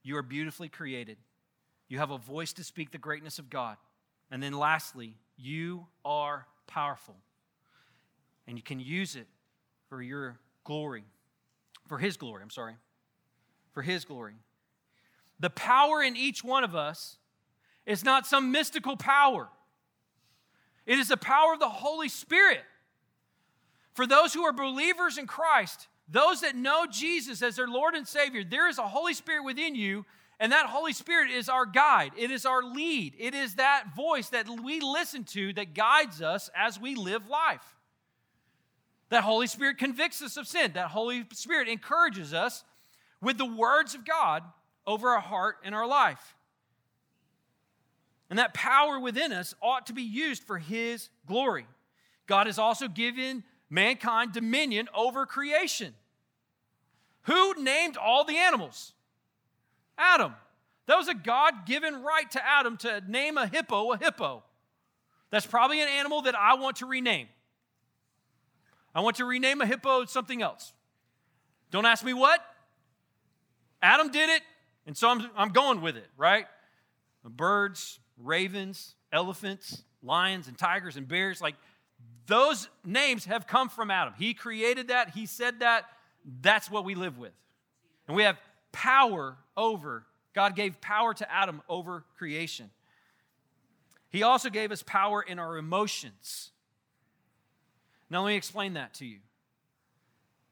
You 0.03 0.17
are 0.17 0.23
beautifully 0.23 0.69
created. 0.69 1.17
You 1.89 1.99
have 1.99 2.11
a 2.11 2.19
voice 2.19 2.53
to 2.55 2.65
speak 2.65 2.91
the 2.91 2.99
greatness 2.99 3.39
of 3.39 3.51
God. 3.51 3.77
And 4.31 4.43
then 4.43 4.53
lastly, 4.53 5.15
you 5.37 5.87
are 6.05 6.47
powerful. 6.67 7.15
And 8.47 8.57
you 8.57 8.63
can 8.63 8.81
use 8.81 9.17
it 9.17 9.27
for 9.89 10.03
your 10.03 10.39
glory, 10.65 11.05
for 11.87 11.99
His 11.99 12.17
glory, 12.17 12.43
I'm 12.43 12.51
sorry, 12.51 12.75
for 13.73 13.83
His 13.83 14.05
glory. 14.05 14.35
The 15.39 15.51
power 15.51 16.03
in 16.03 16.17
each 16.17 16.43
one 16.43 16.65
of 16.65 16.75
us 16.75 17.19
is 17.85 18.05
not 18.05 18.27
some 18.27 18.51
mystical 18.51 18.97
power, 18.97 19.49
it 20.87 20.99
is 20.99 21.09
the 21.09 21.17
power 21.17 21.53
of 21.53 21.61
the 21.61 21.69
Holy 21.69 22.09
Spirit. 22.09 22.63
For 23.95 24.07
those 24.07 24.35
who 24.35 24.45
are 24.45 24.53
believers 24.53 25.17
in 25.17 25.27
Christ, 25.27 25.89
those 26.07 26.43
that 26.43 26.55
know 26.55 26.87
Jesus 26.87 27.43
as 27.43 27.57
their 27.57 27.67
Lord 27.67 27.95
and 27.95 28.07
Savior, 28.07 28.45
there 28.45 28.69
is 28.69 28.79
a 28.79 28.87
Holy 28.87 29.15
Spirit 29.15 29.43
within 29.43 29.75
you, 29.75 30.05
and 30.39 30.53
that 30.53 30.67
Holy 30.67 30.93
Spirit 30.93 31.31
is 31.31 31.49
our 31.49 31.65
guide. 31.65 32.13
It 32.17 32.31
is 32.31 32.45
our 32.45 32.63
lead. 32.63 33.15
It 33.19 33.35
is 33.35 33.55
that 33.55 33.95
voice 33.97 34.29
that 34.31 34.49
we 34.49 34.81
listen 34.81 35.25
to 35.25 35.53
that 35.55 35.75
guides 35.75 36.21
us 36.21 36.51
as 36.55 36.79
we 36.79 36.95
live 36.95 37.27
life. 37.29 37.75
That 39.09 39.25
Holy 39.25 39.47
Spirit 39.47 39.79
convicts 39.79 40.21
us 40.21 40.37
of 40.37 40.47
sin. 40.47 40.73
That 40.75 40.89
Holy 40.89 41.25
Spirit 41.33 41.69
encourages 41.69 42.35
us 42.35 42.65
with 43.23 43.39
the 43.39 43.47
words 43.47 43.95
of 43.95 44.05
God 44.05 44.43
over 44.87 45.11
our 45.11 45.21
heart 45.21 45.57
and 45.65 45.75
our 45.75 45.87
life. 45.87 46.35
And 48.29 48.39
that 48.39 48.53
power 48.53 48.99
within 48.99 49.33
us 49.33 49.55
ought 49.63 49.87
to 49.87 49.93
be 49.93 50.03
used 50.03 50.43
for 50.43 50.59
His 50.59 51.09
glory. 51.27 51.67
God 52.27 52.47
has 52.47 52.59
also 52.59 52.89
given 52.89 53.45
mankind 53.71 54.33
dominion 54.33 54.89
over 54.95 55.25
creation. 55.25 55.95
Who 57.23 57.63
named 57.63 57.97
all 57.97 58.25
the 58.25 58.37
animals? 58.37 58.93
Adam. 59.99 60.35
That 60.87 60.97
was 60.97 61.09
a 61.09 61.15
God 61.15 61.67
given 61.67 62.03
right 62.03 62.31
to 62.31 62.45
Adam 62.47 62.77
to 62.79 63.03
name 63.09 63.37
a 63.39 63.47
hippo 63.47 63.93
a 63.93 63.99
hippo. 63.99 64.43
That's 65.31 65.47
probably 65.47 65.83
an 65.83 65.89
animal 65.89 66.23
that 66.23 66.35
I 66.37 66.55
want 66.55 66.77
to 66.77 66.87
rename. 66.87 67.29
I 68.95 69.01
want 69.01 69.17
to 69.17 69.25
rename 69.25 69.61
a 69.61 69.67
hippo 69.67 70.05
something 70.05 70.41
else. 70.41 70.73
Don't 71.71 71.87
ask 71.87 72.05
me 72.05 72.15
what. 72.15 72.41
Adam 73.83 74.11
did 74.11 74.31
it, 74.31 74.43
and 74.87 74.97
so 74.97 75.09
I'm, 75.09 75.29
I'm 75.37 75.51
going 75.51 75.83
with 75.83 75.97
it, 75.97 76.07
right? 76.17 76.47
Birds, 77.25 77.99
ravens, 78.17 78.95
elephants, 79.13 79.83
lions, 80.03 80.49
and 80.49 80.57
tigers 80.57 80.97
and 80.97 81.07
bears. 81.07 81.41
Like 81.41 81.57
those 82.27 82.69
names 82.85 83.25
have 83.27 83.47
come 83.47 83.69
from 83.69 83.91
Adam. 83.91 84.15
He 84.17 84.33
created 84.33 84.89
that, 84.89 85.11
he 85.11 85.27
said 85.27 85.61
that. 85.61 85.85
That's 86.41 86.71
what 86.71 86.85
we 86.85 86.95
live 86.95 87.19
with. 87.19 87.33
And 88.09 88.17
we 88.17 88.23
have 88.23 88.39
power 88.77 89.39
over. 89.57 90.05
God 90.35 90.55
gave 90.55 90.83
power 90.83 91.15
to 91.15 91.33
Adam 91.33 91.63
over 91.67 92.05
creation. 92.19 92.71
He 94.11 94.23
also 94.23 94.51
gave 94.51 94.71
us 94.71 94.83
power 94.83 95.23
in 95.23 95.39
our 95.39 95.57
emotions. 95.57 96.51
Now, 98.11 98.23
let 98.23 98.33
me 98.33 98.37
explain 98.37 98.75
that 98.75 98.93
to 98.95 99.07
you. 99.07 99.21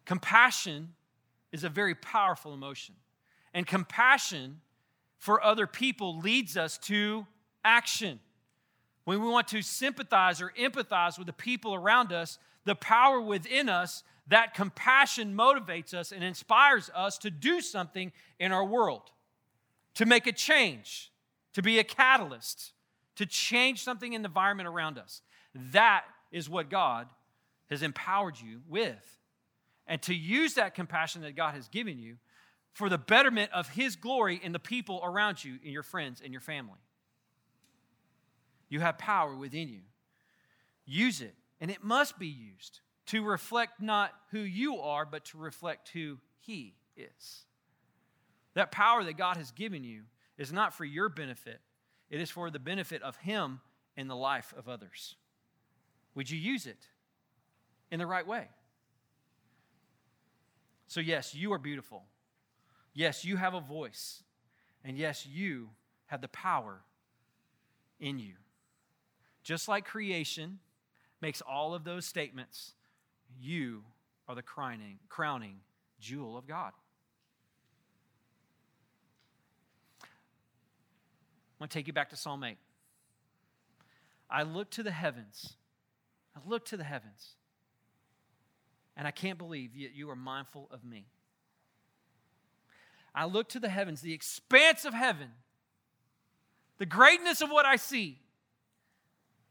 Compassion 0.06 0.94
is 1.52 1.64
a 1.64 1.68
very 1.68 1.94
powerful 1.94 2.54
emotion, 2.54 2.94
and 3.52 3.66
compassion 3.66 4.62
for 5.18 5.44
other 5.44 5.66
people 5.66 6.18
leads 6.18 6.56
us 6.56 6.78
to 6.78 7.26
action. 7.62 8.20
When 9.04 9.20
we 9.22 9.28
want 9.28 9.48
to 9.48 9.60
sympathize 9.60 10.40
or 10.40 10.50
empathize 10.58 11.18
with 11.18 11.26
the 11.26 11.34
people 11.34 11.74
around 11.74 12.10
us, 12.10 12.38
the 12.64 12.74
power 12.74 13.20
within 13.20 13.68
us, 13.68 14.02
that 14.28 14.54
compassion 14.54 15.36
motivates 15.36 15.92
us 15.92 16.12
and 16.12 16.24
inspires 16.24 16.90
us 16.94 17.18
to 17.18 17.30
do 17.30 17.60
something 17.60 18.12
in 18.38 18.52
our 18.52 18.64
world, 18.64 19.10
to 19.94 20.06
make 20.06 20.26
a 20.26 20.32
change, 20.32 21.12
to 21.52 21.62
be 21.62 21.78
a 21.78 21.84
catalyst, 21.84 22.72
to 23.16 23.26
change 23.26 23.82
something 23.82 24.12
in 24.12 24.22
the 24.22 24.28
environment 24.28 24.68
around 24.68 24.98
us. 24.98 25.20
That 25.54 26.04
is 26.32 26.48
what 26.48 26.70
God 26.70 27.08
has 27.70 27.82
empowered 27.82 28.40
you 28.40 28.62
with. 28.68 29.18
And 29.86 30.00
to 30.02 30.14
use 30.14 30.54
that 30.54 30.74
compassion 30.74 31.22
that 31.22 31.36
God 31.36 31.54
has 31.54 31.68
given 31.68 31.98
you 31.98 32.16
for 32.72 32.88
the 32.88 32.98
betterment 32.98 33.52
of 33.52 33.68
His 33.68 33.94
glory 33.94 34.40
in 34.42 34.52
the 34.52 34.58
people 34.58 35.00
around 35.04 35.44
you, 35.44 35.58
in 35.62 35.70
your 35.70 35.82
friends, 35.82 36.20
and 36.22 36.32
your 36.32 36.40
family. 36.40 36.80
You 38.68 38.80
have 38.80 38.98
power 38.98 39.36
within 39.36 39.68
you. 39.68 39.82
Use 40.86 41.20
it, 41.20 41.34
and 41.60 41.70
it 41.70 41.84
must 41.84 42.18
be 42.18 42.26
used 42.26 42.80
to 43.06 43.22
reflect 43.22 43.80
not 43.80 44.12
who 44.30 44.40
you 44.40 44.78
are, 44.78 45.04
but 45.04 45.26
to 45.26 45.38
reflect 45.38 45.90
who 45.90 46.18
He 46.40 46.74
is. 46.96 47.44
That 48.54 48.70
power 48.70 49.04
that 49.04 49.16
God 49.16 49.36
has 49.36 49.50
given 49.50 49.84
you 49.84 50.02
is 50.38 50.52
not 50.52 50.74
for 50.74 50.84
your 50.84 51.08
benefit, 51.08 51.60
it 52.10 52.20
is 52.20 52.30
for 52.30 52.50
the 52.50 52.58
benefit 52.58 53.02
of 53.02 53.16
Him 53.16 53.60
and 53.96 54.08
the 54.08 54.16
life 54.16 54.52
of 54.56 54.68
others. 54.68 55.16
Would 56.14 56.30
you 56.30 56.38
use 56.38 56.66
it 56.66 56.88
in 57.90 57.98
the 57.98 58.06
right 58.06 58.26
way? 58.26 58.48
So, 60.86 61.00
yes, 61.00 61.34
you 61.34 61.52
are 61.52 61.58
beautiful. 61.58 62.04
Yes, 62.92 63.24
you 63.24 63.36
have 63.36 63.54
a 63.54 63.60
voice. 63.60 64.22
And 64.84 64.96
yes, 64.96 65.26
you 65.26 65.70
have 66.06 66.20
the 66.20 66.28
power 66.28 66.82
in 67.98 68.18
you. 68.18 68.34
Just 69.42 69.66
like 69.66 69.84
creation 69.84 70.58
makes 71.20 71.40
all 71.40 71.74
of 71.74 71.84
those 71.84 72.04
statements, 72.04 72.74
you 73.40 73.82
are 74.28 74.34
the 74.34 74.42
crowning, 74.42 74.98
crowning 75.08 75.56
jewel 76.00 76.36
of 76.36 76.46
God. 76.46 76.72
I 80.02 80.06
want 81.60 81.70
to 81.70 81.78
take 81.78 81.86
you 81.86 81.92
back 81.92 82.10
to 82.10 82.16
Psalm 82.16 82.44
8. 82.44 82.56
I 84.28 84.42
look 84.42 84.70
to 84.72 84.82
the 84.82 84.90
heavens. 84.90 85.54
I 86.36 86.40
look 86.46 86.64
to 86.66 86.76
the 86.76 86.84
heavens. 86.84 87.34
And 88.96 89.06
I 89.06 89.10
can't 89.10 89.38
believe 89.38 89.76
yet 89.76 89.94
you 89.94 90.10
are 90.10 90.16
mindful 90.16 90.68
of 90.70 90.84
me. 90.84 91.06
I 93.14 93.26
look 93.26 93.48
to 93.50 93.60
the 93.60 93.68
heavens, 93.68 94.00
the 94.00 94.12
expanse 94.12 94.84
of 94.84 94.92
heaven, 94.92 95.28
the 96.78 96.86
greatness 96.86 97.40
of 97.40 97.50
what 97.50 97.64
I 97.64 97.76
see 97.76 98.18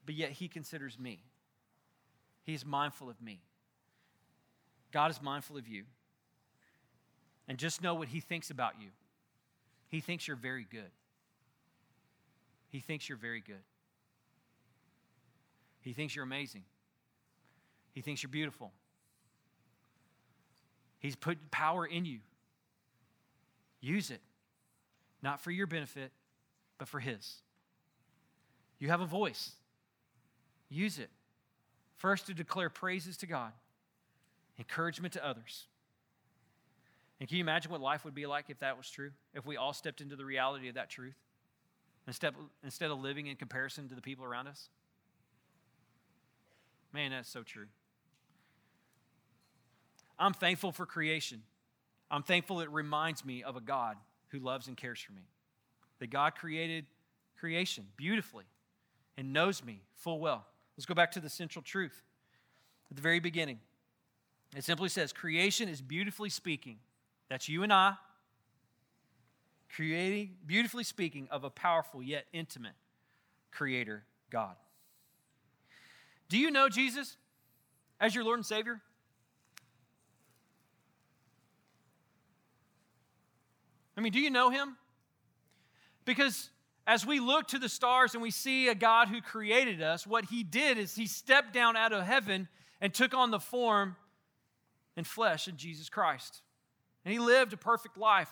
but 0.06 0.16
yet 0.16 0.32
he 0.32 0.48
considers 0.48 1.00
me. 1.00 1.24
He's 2.44 2.66
mindful 2.66 3.10
of 3.10 3.22
me. 3.22 3.42
God 4.94 5.12
is 5.12 5.22
mindful 5.22 5.58
of 5.58 5.68
you. 5.68 5.84
And 7.48 7.58
just 7.58 7.82
know 7.82 7.96
what 7.96 8.08
he 8.08 8.22
thinks 8.22 8.52
about 8.52 8.76
you. 8.80 8.88
He 9.90 10.00
thinks 10.00 10.28
you're 10.28 10.38
very 10.38 10.66
good. 10.70 10.92
He 12.70 12.80
thinks 12.80 13.10
you're 13.10 13.18
very 13.18 13.42
good. 13.42 13.64
He 15.82 15.92
thinks 15.92 16.16
you're 16.16 16.24
amazing. 16.24 16.64
He 17.92 18.02
thinks 18.02 18.24
you're 18.24 18.30
beautiful. 18.30 18.72
He's 21.00 21.16
put 21.16 21.52
power 21.52 21.86
in 21.86 22.06
you. 22.06 22.20
Use 23.82 24.10
it, 24.10 24.22
not 25.22 25.42
for 25.42 25.52
your 25.52 25.68
benefit, 25.68 26.12
but 26.78 26.88
for 26.88 27.02
His. 27.02 27.42
You 28.80 28.88
have 28.88 29.02
a 29.02 29.06
voice. 29.06 29.52
Use 30.70 30.98
it. 30.98 31.10
First, 31.98 32.28
to 32.28 32.34
declare 32.34 32.70
praises 32.70 33.18
to 33.18 33.28
God, 33.28 33.52
encouragement 34.58 35.14
to 35.14 35.26
others. 35.26 35.68
And 37.20 37.30
can 37.30 37.38
you 37.38 37.44
imagine 37.44 37.72
what 37.72 37.82
life 37.82 38.04
would 38.06 38.16
be 38.16 38.26
like 38.26 38.50
if 38.50 38.60
that 38.60 38.78
was 38.78 38.90
true? 38.90 39.12
If 39.34 39.46
we 39.46 39.56
all 39.56 39.74
stepped 39.74 40.02
into 40.02 40.16
the 40.16 40.26
reality 40.26 40.68
of 40.70 40.76
that 40.76 40.90
truth 40.90 41.16
instead, 42.08 42.34
instead 42.64 42.92
of 42.92 43.00
living 43.00 43.28
in 43.28 43.36
comparison 43.36 43.88
to 43.90 43.96
the 43.96 44.02
people 44.02 44.26
around 44.26 44.48
us? 44.48 44.70
Man, 46.92 47.12
that's 47.12 47.30
so 47.30 47.44
true. 47.44 47.68
I'm 50.20 50.34
thankful 50.34 50.72
for 50.72 50.86
creation. 50.86 51.42
I'm 52.12 52.24
thankful 52.24 52.60
it 52.60 52.70
reminds 52.70 53.26
me 53.26 53.42
of 53.42 53.56
a 53.56 53.62
God 53.62 53.98
who 54.30 54.40
loves 54.40 54.68
and 54.68 54.78
cares 54.78 55.00
for 55.00 55.14
me. 55.14 55.24
That 56.00 56.10
God 56.10 56.36
created 56.36 56.86
creation 57.40 57.86
beautifully 57.98 58.46
and 59.18 59.34
knows 59.34 59.64
me 59.64 59.82
full 59.96 60.20
well. 60.20 60.46
Let's 60.78 60.86
go 60.86 60.94
back 60.94 61.12
to 61.12 61.20
the 61.20 61.30
central 61.30 61.64
truth 61.64 62.04
at 62.90 62.96
the 62.96 63.02
very 63.02 63.20
beginning. 63.20 63.60
It 64.56 64.64
simply 64.64 64.90
says, 64.90 65.14
Creation 65.14 65.68
is 65.68 65.82
beautifully 65.82 66.30
speaking. 66.30 66.78
That's 67.30 67.50
you 67.50 67.64
and 67.64 67.74
I, 67.74 67.96
creating, 69.74 70.36
beautifully 70.46 70.84
speaking 70.84 71.28
of 71.32 71.44
a 71.44 71.50
powerful 71.50 72.04
yet 72.04 72.26
intimate 72.34 72.74
creator, 73.52 74.04
God. 74.30 74.56
Do 76.30 76.38
you 76.38 76.52
know 76.52 76.70
Jesus 76.70 77.18
as 78.00 78.14
your 78.14 78.24
Lord 78.24 78.40
and 78.40 78.46
Savior? 78.46 78.82
I 83.96 84.02
mean, 84.02 84.12
do 84.12 84.20
you 84.20 84.30
know 84.30 84.50
him? 84.50 84.76
Because 86.06 86.50
as 86.86 87.06
we 87.06 87.20
look 87.20 87.48
to 87.50 87.60
the 87.60 87.70
stars 87.70 88.14
and 88.14 88.22
we 88.22 88.32
see 88.32 88.68
a 88.68 88.76
God 88.76 89.08
who 89.08 89.22
created 89.22 89.82
us, 89.82 90.06
what 90.06 90.26
he 90.26 90.44
did 90.44 90.78
is 90.78 90.96
he 90.96 91.08
stepped 91.08 91.54
down 91.54 91.78
out 91.78 91.94
of 91.94 92.04
heaven 92.04 92.48
and 92.82 92.94
took 92.94 93.14
on 93.14 93.32
the 93.32 93.40
form 93.40 93.96
and 94.96 95.06
flesh 95.06 95.48
in 95.48 95.58
Jesus 95.58 95.90
Christ. 95.90 96.42
And 97.06 97.14
he 97.14 97.20
lived 97.20 97.54
a 97.54 97.58
perfect 97.58 97.98
life. 97.98 98.30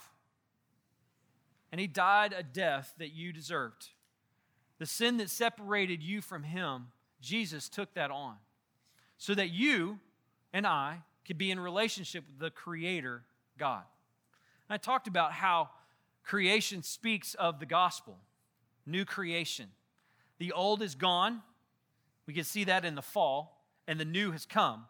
And 1.71 1.79
he 1.79 1.87
died 1.87 2.33
a 2.37 2.43
death 2.43 2.93
that 2.97 3.13
you 3.13 3.31
deserved. 3.31 3.89
The 4.79 4.85
sin 4.85 5.17
that 5.17 5.29
separated 5.29 6.01
you 6.01 6.21
from 6.21 6.43
him, 6.43 6.87
Jesus 7.21 7.69
took 7.69 7.93
that 7.93 8.11
on 8.11 8.35
so 9.17 9.35
that 9.35 9.51
you 9.51 9.99
and 10.51 10.65
I 10.65 11.03
could 11.25 11.37
be 11.37 11.51
in 11.51 11.59
relationship 11.59 12.23
with 12.27 12.39
the 12.39 12.49
Creator 12.49 13.23
God. 13.57 13.83
And 14.67 14.73
I 14.73 14.77
talked 14.77 15.07
about 15.07 15.31
how 15.31 15.69
creation 16.23 16.81
speaks 16.83 17.33
of 17.35 17.59
the 17.59 17.65
gospel 17.65 18.17
new 18.85 19.05
creation. 19.05 19.67
The 20.39 20.51
old 20.51 20.81
is 20.81 20.95
gone. 20.95 21.41
We 22.25 22.33
can 22.33 22.43
see 22.43 22.63
that 22.63 22.83
in 22.83 22.95
the 22.95 23.01
fall, 23.01 23.63
and 23.87 23.99
the 23.99 24.05
new 24.05 24.31
has 24.31 24.45
come 24.45 24.85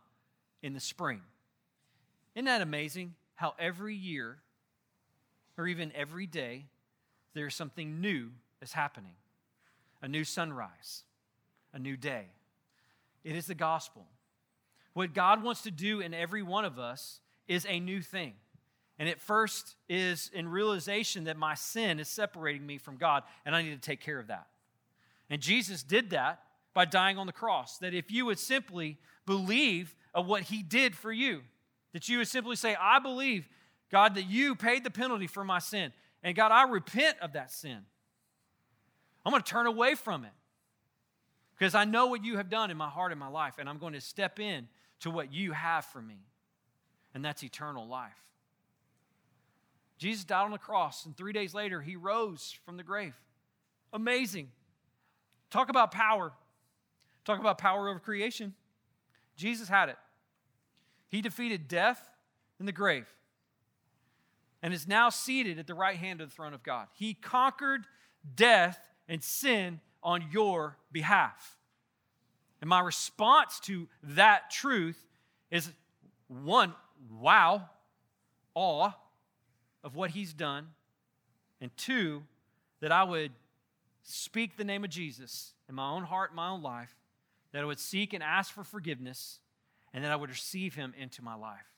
in 0.62 0.74
the 0.74 0.80
spring. 0.80 1.22
Isn't 2.36 2.46
that 2.46 2.62
amazing 2.62 3.16
how 3.36 3.54
every 3.60 3.96
year, 3.96 4.38
or 5.58 5.68
even 5.68 5.92
every 5.96 6.28
day, 6.28 6.66
there's 7.34 7.56
something 7.56 8.00
new 8.00 8.30
that's 8.60 8.74
happening? 8.74 9.14
A 10.02 10.08
new 10.08 10.24
sunrise, 10.24 11.04
a 11.74 11.80
new 11.80 11.98
day. 11.98 12.28
It 13.24 13.36
is 13.36 13.48
the 13.48 13.56
gospel. 13.56 14.06
What 14.94 15.14
God 15.14 15.44
wants 15.44 15.62
to 15.64 15.72
do 15.72 16.00
in 16.00 16.14
every 16.14 16.42
one 16.42 16.66
of 16.66 16.80
us 16.80 17.20
is 17.48 17.66
a 17.70 17.80
new 17.80 18.02
thing. 18.02 18.34
And 18.98 19.10
it 19.10 19.20
first 19.20 19.76
is 19.90 20.30
in 20.34 20.48
realization 20.48 21.24
that 21.26 21.38
my 21.38 21.56
sin 21.56 22.00
is 22.00 22.08
separating 22.08 22.66
me 22.66 22.78
from 22.78 22.98
God, 22.98 23.24
and 23.46 23.56
I 23.56 23.62
need 23.62 23.72
to 23.72 23.90
take 23.90 24.02
care 24.02 24.20
of 24.20 24.28
that. 24.28 24.48
And 25.30 25.42
Jesus 25.42 25.82
did 25.82 26.12
that 26.12 26.42
by 26.74 26.86
dying 26.86 27.18
on 27.18 27.26
the 27.26 27.34
cross. 27.34 27.78
That 27.80 27.94
if 27.94 28.12
you 28.12 28.26
would 28.26 28.40
simply 28.40 28.98
believe 29.26 29.96
of 30.14 30.28
what 30.28 30.44
he 30.44 30.62
did 30.62 30.96
for 30.96 31.12
you, 31.12 31.42
that 31.94 32.10
you 32.10 32.20
would 32.20 32.28
simply 32.28 32.56
say, 32.56 32.76
I 32.80 33.00
believe, 33.00 33.48
God, 33.92 34.16
that 34.16 34.24
you 34.30 34.56
paid 34.56 34.84
the 34.84 34.92
penalty 34.92 35.28
for 35.28 35.44
my 35.44 35.60
sin. 35.60 35.92
And 36.24 36.36
God, 36.36 36.52
I 36.52 36.64
repent 36.64 37.18
of 37.22 37.34
that 37.34 37.52
sin. 37.52 37.80
I'm 39.26 39.32
going 39.32 39.44
to 39.44 39.50
turn 39.50 39.68
away 39.68 39.96
from 39.96 40.24
it 40.24 40.32
because 41.58 41.76
I 41.76 41.86
know 41.86 42.08
what 42.08 42.24
you 42.24 42.38
have 42.38 42.50
done 42.50 42.72
in 42.72 42.78
my 42.78 42.90
heart 42.90 43.12
and 43.12 43.20
my 43.20 43.28
life, 43.28 43.56
and 43.60 43.70
I'm 43.70 43.78
going 43.78 43.94
to 43.94 44.02
step 44.02 44.40
in 44.40 44.68
to 45.02 45.12
what 45.12 45.32
you 45.32 45.52
have 45.52 45.86
for 45.86 46.02
me, 46.02 46.18
and 47.14 47.24
that's 47.24 47.44
eternal 47.44 47.88
life. 47.88 48.12
Jesus 50.00 50.26
died 50.26 50.46
on 50.46 50.52
the 50.52 50.58
cross, 50.58 51.06
and 51.06 51.16
three 51.16 51.34
days 51.34 51.54
later, 51.54 51.80
he 51.80 51.96
rose 51.96 52.58
from 52.66 52.78
the 52.78 52.84
grave. 52.84 53.14
Amazing. 53.94 54.50
Talk 55.52 55.70
about 55.70 55.92
power. 55.92 56.32
Talk 57.26 57.40
about 57.40 57.60
power 57.60 57.90
over 57.90 58.00
creation. 58.00 58.56
Jesus 59.36 59.68
had 59.68 59.90
it. 59.90 59.98
He 61.12 61.22
defeated 61.22 61.68
death 61.68 62.10
and 62.58 62.68
the 62.68 62.72
grave 62.72 63.06
and 64.64 64.74
is 64.74 64.88
now 64.88 65.10
seated 65.10 65.60
at 65.60 65.68
the 65.68 65.74
right 65.74 65.98
hand 65.98 66.22
of 66.22 66.30
the 66.30 66.36
throne 66.36 66.54
of 66.54 66.64
God. 66.64 66.88
He 66.94 67.14
conquered 67.14 67.86
death 68.36 68.80
and 69.10 69.22
sin 69.22 69.82
on 70.02 70.24
your 70.32 70.78
behalf. 70.92 71.58
And 72.62 72.70
my 72.70 72.80
response 72.80 73.60
to 73.62 73.88
that 74.04 74.52
truth 74.52 75.06
is 75.50 75.70
one, 76.28 76.74
wow, 77.20 77.70
awe 78.56 78.92
of 79.84 79.96
what 79.96 80.12
he's 80.12 80.34
done, 80.34 80.68
and 81.60 81.76
two, 81.76 82.24
that 82.80 82.92
I 82.92 83.04
would 83.04 83.32
speak 84.04 84.56
the 84.56 84.64
name 84.64 84.84
of 84.84 84.90
Jesus 84.90 85.54
in 85.68 85.76
my 85.76 85.90
own 85.90 86.04
heart, 86.04 86.32
in 86.32 86.36
my 86.36 86.50
own 86.50 86.62
life, 86.62 86.96
that 87.52 87.64
I 87.64 87.66
would 87.66 87.80
seek 87.80 88.14
and 88.14 88.24
ask 88.24 88.54
for 88.54 88.64
forgiveness, 88.64 89.40
and 89.94 90.04
that 90.04 90.12
I 90.12 90.16
would 90.16 90.30
receive 90.30 90.76
him 90.76 90.94
into 90.98 91.24
my 91.24 91.36
life. 91.36 91.71